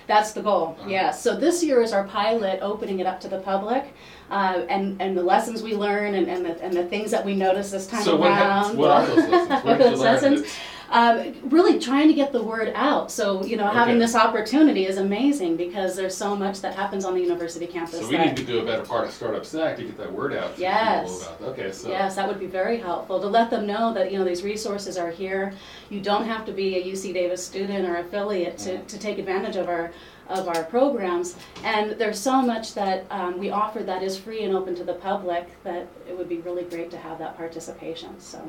That's 0.08 0.32
the 0.32 0.42
goal, 0.42 0.76
Uh-huh. 0.80 0.90
yes. 0.90 1.22
So 1.22 1.36
this 1.36 1.64
year 1.64 1.82
is 1.82 1.92
our 1.94 2.06
pilot, 2.06 2.60
opening 2.62 3.00
it 3.00 3.06
up 3.06 3.20
to 3.22 3.28
the 3.28 3.40
public, 3.40 3.94
uh, 4.32 4.62
and, 4.70 5.02
and 5.02 5.18
the 5.18 5.22
lessons 5.24 5.62
we 5.62 5.76
learn 5.76 6.16
and, 6.16 6.28
and, 6.30 6.46
the, 6.46 6.62
and 6.64 6.74
the 6.74 6.86
things 6.86 7.12
that 7.12 7.26
we 7.26 7.36
notice 7.36 7.72
this 7.72 7.88
time 7.88 8.04
so 8.04 8.16
what, 8.16 8.32
hap- 8.32 8.46
around. 8.68 8.78
what 8.78 8.90
are 8.92 9.06
those 9.08 9.18
lessons? 9.30 9.50
What 9.50 9.66
What 9.66 9.82
are 9.82 9.84
those 9.84 10.00
lessons? 10.00 10.48
Um, 10.90 11.34
really 11.44 11.80
trying 11.80 12.08
to 12.08 12.14
get 12.14 12.32
the 12.32 12.42
word 12.42 12.72
out. 12.74 13.12
So, 13.12 13.44
you 13.44 13.58
know, 13.58 13.68
having 13.68 13.96
Okay. 13.96 14.06
this 14.06 14.16
opportunity 14.16 14.86
is 14.86 14.98
amazing 14.98 15.58
because 15.58 15.96
there's 15.96 16.16
so 16.16 16.36
much 16.36 16.62
that 16.62 16.76
happens 16.76 17.04
on 17.04 17.14
the 17.14 17.22
university 17.22 17.68
campus. 17.68 18.00
So 18.00 18.08
we 18.08 18.16
that, 18.16 18.28
need 18.28 18.38
to 18.38 18.44
do 18.44 18.60
a 18.60 18.66
better 18.66 18.84
part 18.84 19.08
of 19.08 19.14
Startup 19.14 19.46
Stack 19.46 19.76
to 19.78 19.84
get 19.84 19.98
that 19.98 20.12
word 20.12 20.34
out 20.34 20.56
to 20.56 20.62
Yes. 20.62 21.24
about. 21.24 21.50
Okay, 21.50 21.72
so 21.72 21.90
Yes, 21.90 22.16
that 22.16 22.28
would 22.28 22.40
be 22.40 22.46
very 22.46 22.78
helpful 22.78 23.20
to 23.20 23.28
let 23.28 23.50
them 23.50 23.68
know 23.68 23.94
that 23.94 24.12
you 24.12 24.18
know 24.18 24.24
these 24.24 24.44
resources 24.44 24.98
are 24.98 25.12
here. 25.12 25.54
You 25.90 26.00
don't 26.00 26.26
have 26.26 26.46
to 26.46 26.54
be 26.54 26.78
a 26.78 26.84
UC 26.84 27.12
Davis 27.14 27.46
student 27.46 27.88
or 27.88 27.98
affiliate 27.98 28.58
to, 28.60 28.78
to 28.80 28.98
take 28.98 29.18
advantage 29.20 29.58
of 29.58 29.68
our 29.68 29.92
of 30.30 30.48
our 30.50 30.64
programs. 30.66 31.36
And 31.64 31.92
there's 31.92 32.20
so 32.20 32.42
much 32.42 32.74
that 32.74 33.06
um, 33.10 33.38
we 33.40 33.50
offer 33.50 33.82
that 33.84 34.04
is 34.04 34.18
free 34.18 34.44
and 34.44 34.54
open 34.54 34.76
to 34.76 34.84
the 34.84 34.94
public 34.96 35.48
that 35.64 35.88
it 36.08 36.18
would 36.18 36.28
be 36.28 36.38
really 36.40 36.64
great 36.64 36.92
to 36.92 36.98
have 36.98 37.18
that 37.20 37.38
participation. 37.38 38.20
So 38.20 38.40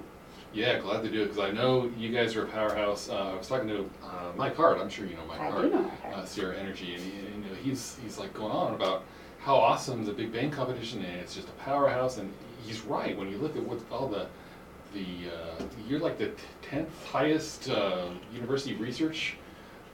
yeah, 0.54 0.78
glad 0.78 1.02
to 1.02 1.10
do 1.10 1.22
it 1.22 1.26
because 1.32 1.38
I 1.38 1.50
know 1.50 1.90
you 1.98 2.10
guys 2.10 2.34
are 2.36 2.44
a 2.44 2.46
powerhouse. 2.48 3.08
Uh, 3.08 3.32
I 3.32 3.36
was 3.36 3.46
talking 3.48 3.68
to 3.68 3.88
uh, 4.02 4.32
Mike 4.36 4.56
Hart. 4.56 4.78
I'm 4.80 4.88
sure 4.88 5.06
you 5.06 5.14
know 5.16 5.24
Mike 5.26 5.40
I 5.40 5.50
Hart. 5.50 5.62
do 5.64 5.70
know 5.70 5.82
Mike 5.82 6.16
uh, 6.16 6.24
Sierra 6.24 6.56
Energy, 6.56 6.94
and 6.94 7.02
he, 7.02 7.10
you 7.10 7.50
know, 7.50 7.54
he's 7.62 7.96
he's 8.02 8.18
like 8.18 8.32
going 8.34 8.52
on 8.52 8.74
about 8.74 9.04
how 9.40 9.56
awesome 9.56 10.04
the 10.04 10.12
Big 10.12 10.32
Bang 10.32 10.50
competition 10.50 11.02
is. 11.02 11.22
It's 11.24 11.34
just 11.36 11.48
a 11.48 11.52
powerhouse, 11.52 12.16
and 12.18 12.32
he's 12.66 12.80
right. 12.82 13.16
When 13.16 13.30
you 13.30 13.38
look 13.38 13.56
at 13.56 13.62
what 13.62 13.80
all 13.90 14.08
the 14.08 14.26
the 14.94 15.30
uh, 15.30 15.62
you're 15.86 16.00
like 16.00 16.18
the 16.18 16.32
tenth 16.62 16.88
highest 17.06 17.68
uh, 17.70 18.06
university 18.32 18.74
research 18.76 19.36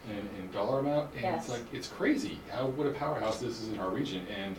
in, 0.08 0.16
in 0.40 0.50
dollar 0.52 0.78
amount, 0.80 1.10
and 1.14 1.22
Yes. 1.22 1.42
it's 1.42 1.48
like 1.50 1.62
it's 1.74 1.88
crazy 1.88 2.38
how 2.50 2.66
what 2.66 2.86
a 2.86 2.90
powerhouse 2.90 3.40
this 3.40 3.60
is 3.60 3.68
in 3.68 3.78
our 3.80 3.90
region, 3.90 4.24
and 4.28 4.56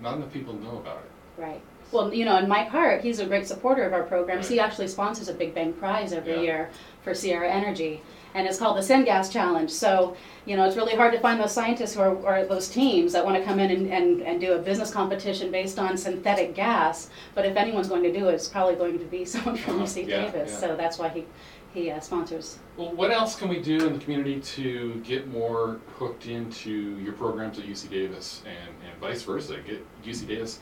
not 0.00 0.16
enough 0.16 0.32
people 0.32 0.54
know 0.54 0.76
about 0.78 0.98
it. 0.98 1.40
Right. 1.40 1.62
Well, 1.90 2.12
you 2.12 2.24
know, 2.24 2.36
and 2.36 2.48
Mike 2.48 2.68
Hart, 2.68 3.00
he's 3.00 3.18
a 3.18 3.26
great 3.26 3.46
supporter 3.46 3.82
of 3.84 3.92
our 3.94 4.02
programs. 4.02 4.48
He 4.48 4.60
actually 4.60 4.88
sponsors 4.88 5.28
a 5.28 5.34
Big 5.34 5.54
Bang 5.54 5.72
Prize 5.72 6.12
every 6.12 6.34
Yeah. 6.34 6.40
year 6.40 6.70
for 7.02 7.14
Sierra 7.14 7.48
Energy, 7.50 8.02
and 8.34 8.46
it's 8.46 8.58
called 8.58 8.76
the 8.76 8.82
Syngas 8.82 9.32
Challenge. 9.32 9.70
So, 9.70 10.14
you 10.44 10.54
know, 10.56 10.64
it's 10.66 10.76
really 10.76 10.94
hard 10.94 11.14
to 11.14 11.20
find 11.20 11.40
those 11.40 11.52
scientists 11.52 11.94
who 11.94 12.02
are, 12.02 12.14
or 12.14 12.44
those 12.44 12.68
teams 12.68 13.12
that 13.14 13.24
want 13.24 13.38
to 13.38 13.42
come 13.44 13.58
in 13.58 13.70
and, 13.70 13.90
and, 13.90 14.20
and 14.20 14.38
do 14.38 14.52
a 14.52 14.58
business 14.58 14.90
competition 14.90 15.50
based 15.50 15.78
on 15.78 15.96
synthetic 15.96 16.54
gas. 16.54 17.08
But 17.34 17.46
if 17.46 17.56
anyone's 17.56 17.88
going 17.88 18.02
to 18.02 18.12
do 18.12 18.28
it, 18.28 18.34
it's 18.34 18.48
probably 18.48 18.74
going 18.74 18.98
to 18.98 19.04
be 19.06 19.24
someone 19.32 19.56
from 19.56 19.76
Uh-huh. 19.76 19.84
UC 19.84 20.06
Yeah, 20.08 20.24
Davis. 20.30 20.50
yeah. 20.52 20.58
So 20.58 20.76
that's 20.76 20.98
why 20.98 21.08
he, 21.08 21.24
he 21.72 21.90
uh, 21.90 22.00
sponsors. 22.00 22.58
Well, 22.76 22.92
what 22.92 23.10
else 23.12 23.34
can 23.34 23.48
we 23.48 23.60
do 23.62 23.86
in 23.86 23.94
the 23.94 23.98
community 23.98 24.40
to 24.40 25.00
get 25.06 25.26
more 25.28 25.80
hooked 25.96 26.26
into 26.26 26.98
your 26.98 27.14
programs 27.14 27.58
at 27.58 27.64
UC 27.64 27.88
Davis 27.88 28.42
and, 28.44 28.74
and 28.86 29.00
vice 29.00 29.22
versa? 29.22 29.56
Get 29.66 29.82
UC 30.04 30.26
Davis 30.28 30.58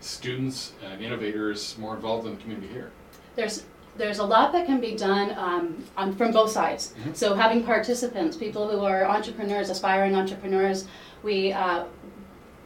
students 0.00 0.72
and 0.84 1.02
innovators 1.02 1.76
more 1.78 1.94
involved 1.94 2.26
in 2.26 2.36
the 2.36 2.40
community 2.42 2.68
here. 2.68 2.90
There's 3.34 3.64
there's 3.96 4.18
a 4.18 4.24
lot 4.24 4.52
that 4.52 4.66
can 4.66 4.78
be 4.78 4.94
done 4.94 5.34
um, 5.38 5.82
on, 5.96 6.14
from 6.16 6.30
both 6.30 6.50
sides. 6.50 6.92
Mhm. 7.02 7.16
So 7.16 7.34
having 7.34 7.64
participants, 7.64 8.36
people 8.36 8.68
who 8.68 8.80
are 8.84 9.06
entrepreneurs, 9.06 9.70
aspiring 9.70 10.14
entrepreneurs, 10.14 10.86
we 11.22 11.52
uh, 11.52 11.84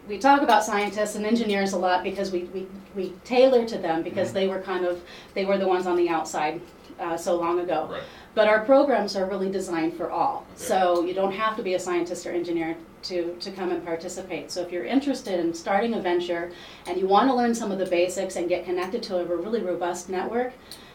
we 0.09 0.19
talk 0.19 0.43
about 0.43 0.65
scientists 0.65 1.15
and 1.15 1.25
engineers 1.25 1.73
a 1.73 1.79
lot 1.79 2.03
because 2.03 2.33
we, 2.33 2.45
we, 2.53 2.67
we 2.97 3.11
tailor 3.25 3.65
to 3.65 3.79
them 3.79 4.03
because 4.03 4.31
Mhm. 4.31 4.35
they 4.35 4.49
were 4.49 4.61
kind 4.61 4.85
of 4.85 5.01
they 5.35 5.45
were 5.45 5.57
the 5.57 5.69
ones 5.69 5.87
on 5.87 5.97
the 5.97 6.09
outside 6.09 6.61
uh, 6.99 7.17
so 7.17 7.37
long 7.37 7.61
ago. 7.61 7.89
Right. 7.91 8.03
But 8.35 8.49
our 8.49 8.65
programs 8.65 9.17
are 9.17 9.27
really 9.27 9.51
designed 9.51 9.95
for 9.97 10.11
all. 10.11 10.47
Okay. 10.55 10.65
So 10.65 11.05
you 11.05 11.15
don't 11.15 11.33
have 11.33 11.57
to 11.57 11.63
be 11.63 11.75
a 11.75 11.79
scientist 11.79 12.27
or 12.27 12.33
engineer 12.33 12.77
to, 13.03 13.35
to 13.37 13.51
come 13.51 13.71
and 13.71 13.85
participate. 13.85 14.51
So 14.51 14.63
if 14.63 14.71
you're 14.73 14.85
interested 14.85 15.41
in 15.41 15.53
starting 15.55 15.95
a 15.95 16.01
venture 16.01 16.53
and 16.87 16.99
you 16.99 17.07
want 17.07 17.29
to 17.29 17.35
learn 17.35 17.55
some 17.55 17.71
of 17.73 17.79
the 17.79 17.87
basics 17.87 18.37
and 18.37 18.49
get 18.49 18.65
connected 18.65 19.03
to 19.05 19.19
a 19.19 19.25
really 19.25 19.63
robust 19.63 20.09
network, 20.09 20.53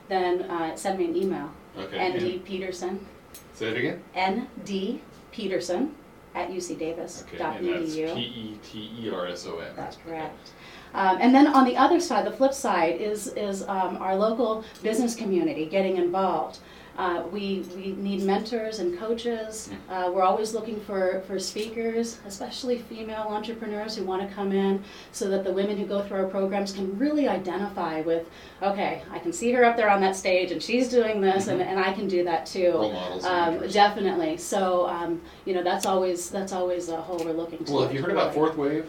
then 0.07 0.43
uh, 0.43 0.75
send 0.75 0.99
me 0.99 1.05
an 1.05 1.15
email. 1.15 1.51
Okay. 1.77 2.09
ND 2.37 2.45
Peterson, 2.45 3.05
say 3.53 3.69
it 3.69 3.77
again. 3.77 4.47
ND 4.57 4.99
Peterson 5.31 5.93
at 6.35 6.49
Okay. 6.49 6.57
ucdavis.edu. 6.57 7.39
And 7.39 7.67
that's 7.67 7.95
P 7.95 8.21
E 8.21 8.59
T 8.63 8.91
E 8.99 9.09
R 9.09 9.27
S 9.27 9.45
O 9.47 9.59
N. 9.59 9.73
That's 9.75 9.97
correct. 9.97 10.51
Um, 10.93 11.17
and 11.19 11.35
then 11.35 11.47
on 11.47 11.65
the 11.65 11.75
other 11.75 11.99
side, 11.99 12.25
the 12.25 12.31
flip 12.31 12.53
side, 12.53 13.01
is, 13.01 13.27
is 13.35 13.63
um, 13.63 13.97
our 13.97 14.15
local 14.15 14.63
business 14.81 15.13
community 15.15 15.65
getting 15.65 15.97
involved. 15.97 16.59
Uh, 16.97 17.23
we, 17.31 17.65
we 17.75 17.91
need 17.93 18.23
mentors 18.23 18.79
and 18.79 18.97
coaches. 18.97 19.69
Uh, 19.89 20.09
we're 20.13 20.23
always 20.23 20.53
looking 20.53 20.79
for, 20.81 21.21
for 21.27 21.37
speakers, 21.37 22.19
especially 22.25 22.77
female 22.77 23.25
entrepreneurs 23.29 23.95
who 23.97 24.03
want 24.05 24.27
to 24.27 24.33
come 24.33 24.53
in 24.53 24.81
so 25.11 25.27
that 25.29 25.43
the 25.43 25.51
women 25.51 25.77
who 25.77 25.85
go 25.85 26.01
through 26.01 26.17
our 26.19 26.27
programs 26.27 26.71
can 26.71 26.97
really 26.97 27.27
identify 27.27 27.99
with, 28.01 28.29
okay, 28.61 29.01
I 29.11 29.19
can 29.19 29.33
see 29.33 29.51
her 29.51 29.65
up 29.65 29.75
there 29.75 29.89
on 29.89 29.99
that 30.01 30.15
stage 30.15 30.51
and 30.51 30.63
she's 30.63 30.87
doing 30.89 31.19
this 31.19 31.47
and, 31.47 31.61
and 31.61 31.77
I 31.79 31.91
can 31.91 32.07
do 32.07 32.23
that 32.23 32.45
too. 32.45 32.71
Role 32.71 32.93
models. 32.93 33.25
Um, 33.25 33.67
definitely. 33.67 34.37
So, 34.37 34.87
um, 34.87 35.21
you 35.43 35.53
know, 35.53 35.63
that's 35.63 35.85
always 35.85 36.29
that's 36.29 36.53
always 36.53 36.87
a 36.89 37.01
hole 37.01 37.19
we're 37.25 37.33
looking 37.33 37.65
to. 37.65 37.73
Well, 37.73 37.83
have 37.83 37.93
you 37.93 38.01
heard 38.01 38.11
about 38.11 38.33
Fourth 38.33 38.55
Wave? 38.55 38.85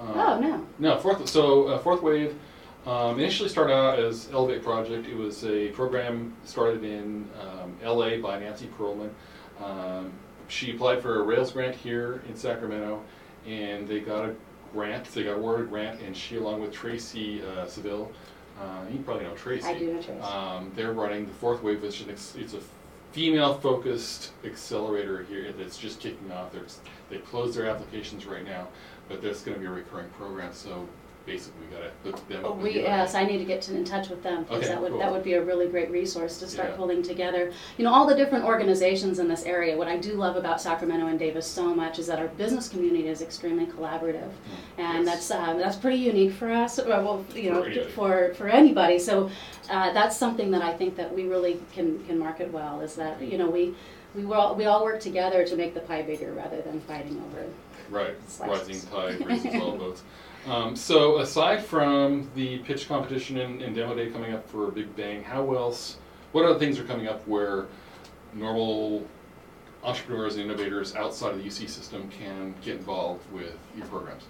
Uh, 0.00 0.12
Oh 0.14 0.40
no. 0.40 0.66
No, 0.78 0.98
fourth. 0.98 1.28
So 1.28 1.68
uh, 1.68 1.78
fourth 1.78 2.02
wave 2.02 2.36
um, 2.86 3.18
initially 3.18 3.48
started 3.48 3.74
out 3.74 3.98
as 3.98 4.28
Elevate 4.32 4.62
Project. 4.62 5.06
It 5.06 5.16
was 5.16 5.44
a 5.44 5.68
program 5.68 6.34
started 6.44 6.84
in 6.84 7.28
um, 7.40 7.76
L.A. 7.82 8.18
by 8.18 8.38
Nancy 8.38 8.68
Perlman. 8.78 9.10
Um, 9.62 10.12
she 10.48 10.70
applied 10.70 11.02
for 11.02 11.20
a 11.20 11.22
Rails 11.22 11.52
grant 11.52 11.76
here 11.76 12.22
in 12.28 12.36
Sacramento, 12.36 13.02
and 13.46 13.86
they 13.86 14.00
got 14.00 14.24
a 14.24 14.34
grant. 14.72 15.04
They 15.06 15.24
got 15.24 15.36
awarded 15.36 15.66
a 15.66 15.68
grant, 15.68 16.00
and 16.00 16.16
she, 16.16 16.36
along 16.36 16.60
with 16.60 16.72
Tracy 16.72 17.42
uh, 17.42 17.66
Seville, 17.66 18.10
uh, 18.60 18.84
you 18.90 18.98
probably 19.00 19.24
know 19.24 19.34
Tracy. 19.34 19.66
I 19.66 19.78
do 19.78 19.92
know 19.92 20.02
Tracy. 20.02 20.20
Um, 20.20 20.72
they're 20.74 20.92
running 20.92 21.26
the 21.26 21.34
fourth 21.34 21.62
wave, 21.62 21.82
which 21.82 22.00
is 22.00 22.34
it's 22.36 22.54
a 22.54 22.60
female-focused 23.12 24.32
accelerator 24.44 25.24
here 25.24 25.52
that's 25.52 25.78
just 25.78 26.00
kicking 26.00 26.30
off. 26.32 26.52
There's, 26.52 26.80
they 27.10 27.18
closed 27.18 27.56
their 27.56 27.66
applications 27.66 28.26
right 28.26 28.44
now, 28.44 28.68
but 29.08 29.22
there's 29.22 29.42
going 29.42 29.54
to 29.54 29.60
be 29.60 29.66
a 29.66 29.70
recurring 29.70 30.10
program. 30.10 30.52
So 30.52 30.86
basically, 31.28 31.60
we 31.66 31.76
got 31.76 31.82
to 31.82 32.10
hook 32.10 32.28
them 32.28 32.40
Oh, 32.44 32.48
up. 32.50 32.56
with 32.56 32.64
We, 32.64 32.74
you. 32.76 32.80
yes, 32.82 33.14
I 33.14 33.24
need 33.24 33.38
to 33.38 33.44
get 33.44 33.68
in 33.68 33.84
touch 33.84 34.08
with 34.08 34.22
them, 34.22 34.42
because 34.44 34.58
Okay, 34.64 34.68
that 34.68 34.80
would, 34.80 34.90
cool. 34.92 34.98
that 34.98 35.12
would 35.12 35.22
be 35.22 35.34
a 35.34 35.42
really 35.44 35.66
great 35.68 35.90
resource 35.90 36.38
to 36.38 36.46
start 36.48 36.70
Yeah. 36.70 36.76
pulling 36.76 37.02
together. 37.02 37.52
You 37.76 37.84
know, 37.84 37.92
all 37.92 38.06
the 38.06 38.14
different 38.14 38.44
organizations 38.44 39.18
in 39.18 39.28
this 39.28 39.44
area, 39.44 39.76
what 39.76 39.88
I 39.88 39.96
do 39.98 40.14
love 40.14 40.36
about 40.36 40.60
Sacramento 40.60 41.06
and 41.06 41.18
Davis 41.18 41.46
so 41.46 41.74
much 41.74 41.98
is 41.98 42.06
that 42.06 42.18
our 42.18 42.28
business 42.28 42.68
community 42.68 43.08
is 43.08 43.20
extremely 43.22 43.66
collaborative. 43.66 44.30
And 44.78 45.04
Yes. 45.04 45.28
that's, 45.28 45.30
uh, 45.30 45.54
that's 45.58 45.76
pretty 45.76 45.98
unique 45.98 46.32
for 46.32 46.50
us, 46.50 46.78
or, 46.78 46.86
well, 46.88 47.24
you 47.34 47.50
know, 47.50 47.62
For 47.62 47.68
anybody. 47.68 47.90
for, 47.92 48.34
for 48.34 48.48
anybody. 48.48 48.98
So, 48.98 49.30
uh, 49.70 49.92
that's 49.92 50.16
something 50.16 50.50
that 50.52 50.62
I 50.62 50.72
think 50.72 50.96
that 50.96 51.14
we 51.14 51.24
really 51.26 51.60
can, 51.74 52.02
can 52.06 52.18
market 52.18 52.50
well, 52.52 52.80
is 52.80 52.94
that, 52.96 53.20
you 53.20 53.36
know, 53.36 53.50
we, 53.50 53.74
we 54.14 54.24
all, 54.32 54.54
we 54.54 54.64
all 54.64 54.82
work 54.82 55.00
together 55.00 55.44
to 55.46 55.56
make 55.56 55.74
the 55.74 55.80
pie 55.80 56.02
bigger 56.02 56.32
rather 56.32 56.62
than 56.62 56.80
fighting 56.80 57.22
over 57.28 57.40
it. 57.40 57.52
Right, 57.90 58.14
Slices. 58.28 58.86
rising 58.92 59.18
tide 59.18 59.26
raises 59.26 59.60
all 59.62 59.76
boats. 59.76 60.02
Um, 60.46 60.76
so 60.76 61.18
aside 61.18 61.64
from 61.64 62.30
the 62.34 62.58
pitch 62.58 62.88
competition 62.88 63.38
and, 63.38 63.60
and 63.60 63.74
demo 63.74 63.94
day 63.94 64.10
coming 64.10 64.32
up 64.32 64.48
for 64.48 64.70
Big 64.70 64.94
Bang, 64.96 65.22
how 65.22 65.54
else? 65.54 65.98
What 66.32 66.44
other 66.44 66.58
things 66.58 66.78
are 66.78 66.84
coming 66.84 67.08
up 67.08 67.26
where 67.26 67.66
normal 68.34 69.06
entrepreneurs 69.82 70.36
and 70.36 70.44
innovators 70.44 70.94
outside 70.94 71.32
of 71.32 71.38
the 71.38 71.44
UC 71.44 71.68
system 71.68 72.08
can 72.10 72.54
get 72.62 72.76
involved 72.76 73.30
with 73.32 73.56
your 73.76 73.86
programs? 73.86 74.24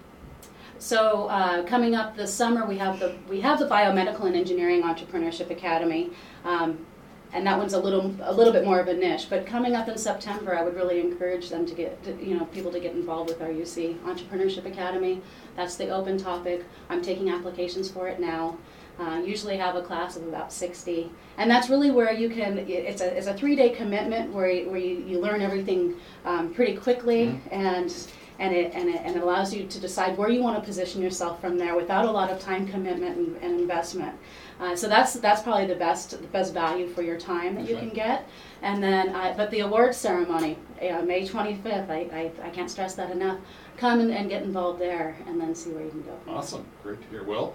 So 0.79 1.27
uh, 1.27 1.63
coming 1.63 1.95
up 1.95 2.15
this 2.15 2.33
summer, 2.33 2.65
we 2.65 2.77
have 2.77 2.99
the 2.99 3.17
we 3.27 3.41
have 3.41 3.59
the 3.59 3.67
Biomedical 3.67 4.23
and 4.25 4.35
Engineering 4.35 4.83
Entrepreneurship 4.83 5.49
Academy, 5.49 6.11
um, 6.45 6.85
and 7.33 7.45
that 7.45 7.57
one's 7.57 7.73
a 7.73 7.79
little 7.79 8.13
a 8.23 8.33
little 8.33 8.51
bit 8.53 8.65
more 8.65 8.79
of 8.79 8.87
a 8.87 8.93
niche. 8.93 9.27
But 9.29 9.45
coming 9.45 9.75
up 9.75 9.87
in 9.87 9.97
September, 9.97 10.55
I 10.57 10.63
would 10.63 10.75
really 10.75 10.99
encourage 10.99 11.49
them 11.49 11.65
to 11.65 11.73
get 11.75 12.03
to, 12.03 12.11
you 12.23 12.35
know 12.37 12.45
people 12.45 12.71
to 12.71 12.79
get 12.79 12.93
involved 12.95 13.29
with 13.29 13.41
our 13.41 13.49
UC 13.49 13.97
Entrepreneurship 13.99 14.65
Academy. 14.65 15.21
That's 15.55 15.75
the 15.75 15.89
open 15.89 16.17
topic. 16.17 16.65
I'm 16.89 17.01
taking 17.01 17.29
applications 17.29 17.89
for 17.89 18.07
it 18.07 18.19
now. 18.19 18.57
Uh, 18.99 19.21
usually 19.23 19.55
have 19.55 19.75
a 19.77 19.81
class 19.81 20.17
of 20.17 20.27
about 20.27 20.51
60 20.51 21.09
and 21.37 21.49
that's 21.49 21.69
really 21.69 21.89
where 21.89 22.11
you 22.11 22.29
can 22.29 22.57
it's 22.67 22.99
a, 22.99 23.17
it's 23.17 23.27
a 23.27 23.33
three-day 23.33 23.69
commitment 23.69 24.33
where, 24.33 24.49
you, 24.49 24.69
where 24.69 24.77
you, 24.77 24.97
you 25.07 25.21
learn 25.21 25.41
everything 25.41 25.95
um, 26.25 26.53
pretty 26.53 26.75
quickly 26.75 27.27
Mhm. 27.27 27.39
and 27.49 28.07
and 28.39 28.53
it, 28.53 28.73
and 28.73 28.89
it 28.89 29.01
and 29.05 29.15
it 29.15 29.23
allows 29.23 29.53
you 29.53 29.65
to 29.67 29.79
decide 29.79 30.17
where 30.17 30.29
you 30.29 30.41
want 30.41 30.57
to 30.57 30.61
position 30.61 31.01
yourself 31.01 31.39
from 31.39 31.57
there 31.57 31.77
without 31.77 32.03
a 32.03 32.11
lot 32.11 32.29
of 32.29 32.41
time 32.41 32.67
commitment 32.67 33.15
and, 33.17 33.37
and 33.37 33.61
investment 33.61 34.13
uh, 34.59 34.75
so 34.75 34.87
that's 34.87 35.13
that's 35.13 35.41
probably 35.41 35.65
the 35.67 35.75
best 35.75 36.11
the 36.11 36.27
best 36.27 36.53
value 36.53 36.87
for 36.87 37.01
your 37.01 37.17
time 37.19 37.55
that 37.55 37.67
you 37.67 37.75
Okay. 37.75 37.85
can 37.87 37.95
get 37.95 38.27
and 38.61 38.81
then 38.83 39.09
uh, 39.09 39.33
but 39.37 39.49
the 39.51 39.59
awards 39.61 39.97
ceremony 39.97 40.57
uh, 40.81 41.01
May 41.01 41.27
25th 41.27 41.89
I, 41.89 41.99
I, 42.13 42.31
I 42.47 42.49
can't 42.49 42.69
stress 42.69 42.95
that 42.95 43.11
enough 43.11 43.39
come 43.77 43.99
and, 44.01 44.11
and 44.11 44.29
get 44.29 44.43
involved 44.43 44.79
there 44.79 45.15
and 45.27 45.39
then 45.39 45.55
see 45.55 45.69
where 45.71 45.83
you 45.83 45.89
can 45.89 46.01
go. 46.03 46.17
Awesome, 46.27 46.65
great 46.83 47.01
to 47.01 47.07
hear. 47.07 47.23
Well, 47.23 47.53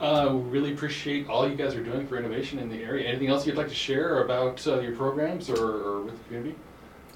uh, 0.00 0.28
we 0.32 0.40
really 0.50 0.72
appreciate 0.72 1.28
all 1.28 1.48
you 1.48 1.56
guys 1.56 1.74
are 1.74 1.82
doing 1.82 2.06
for 2.06 2.16
innovation 2.18 2.60
in 2.60 2.68
the 2.68 2.80
area. 2.84 3.08
Anything 3.08 3.28
else 3.28 3.46
you'd 3.46 3.56
like 3.56 3.68
to 3.68 3.74
share 3.74 4.22
about 4.22 4.64
uh, 4.68 4.78
your 4.78 4.94
programs 4.94 5.50
or, 5.50 5.56
or 5.58 6.00
with 6.02 6.18
the 6.18 6.24
community? 6.24 6.54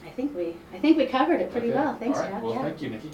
I 0.04 0.08
think 0.08 0.34
we 0.34 0.56
I 0.74 0.78
think 0.80 0.96
we 0.96 1.06
covered 1.06 1.40
it 1.40 1.52
pretty 1.52 1.68
Okay. 1.68 1.78
well. 1.78 1.94
Thanks, 1.98 2.18
All 2.18 2.24
right. 2.24 2.32
Jack. 2.32 2.42
Well, 2.42 2.54
yeah. 2.54 2.62
thank 2.62 2.82
you, 2.82 2.88
Nikki. 2.90 3.10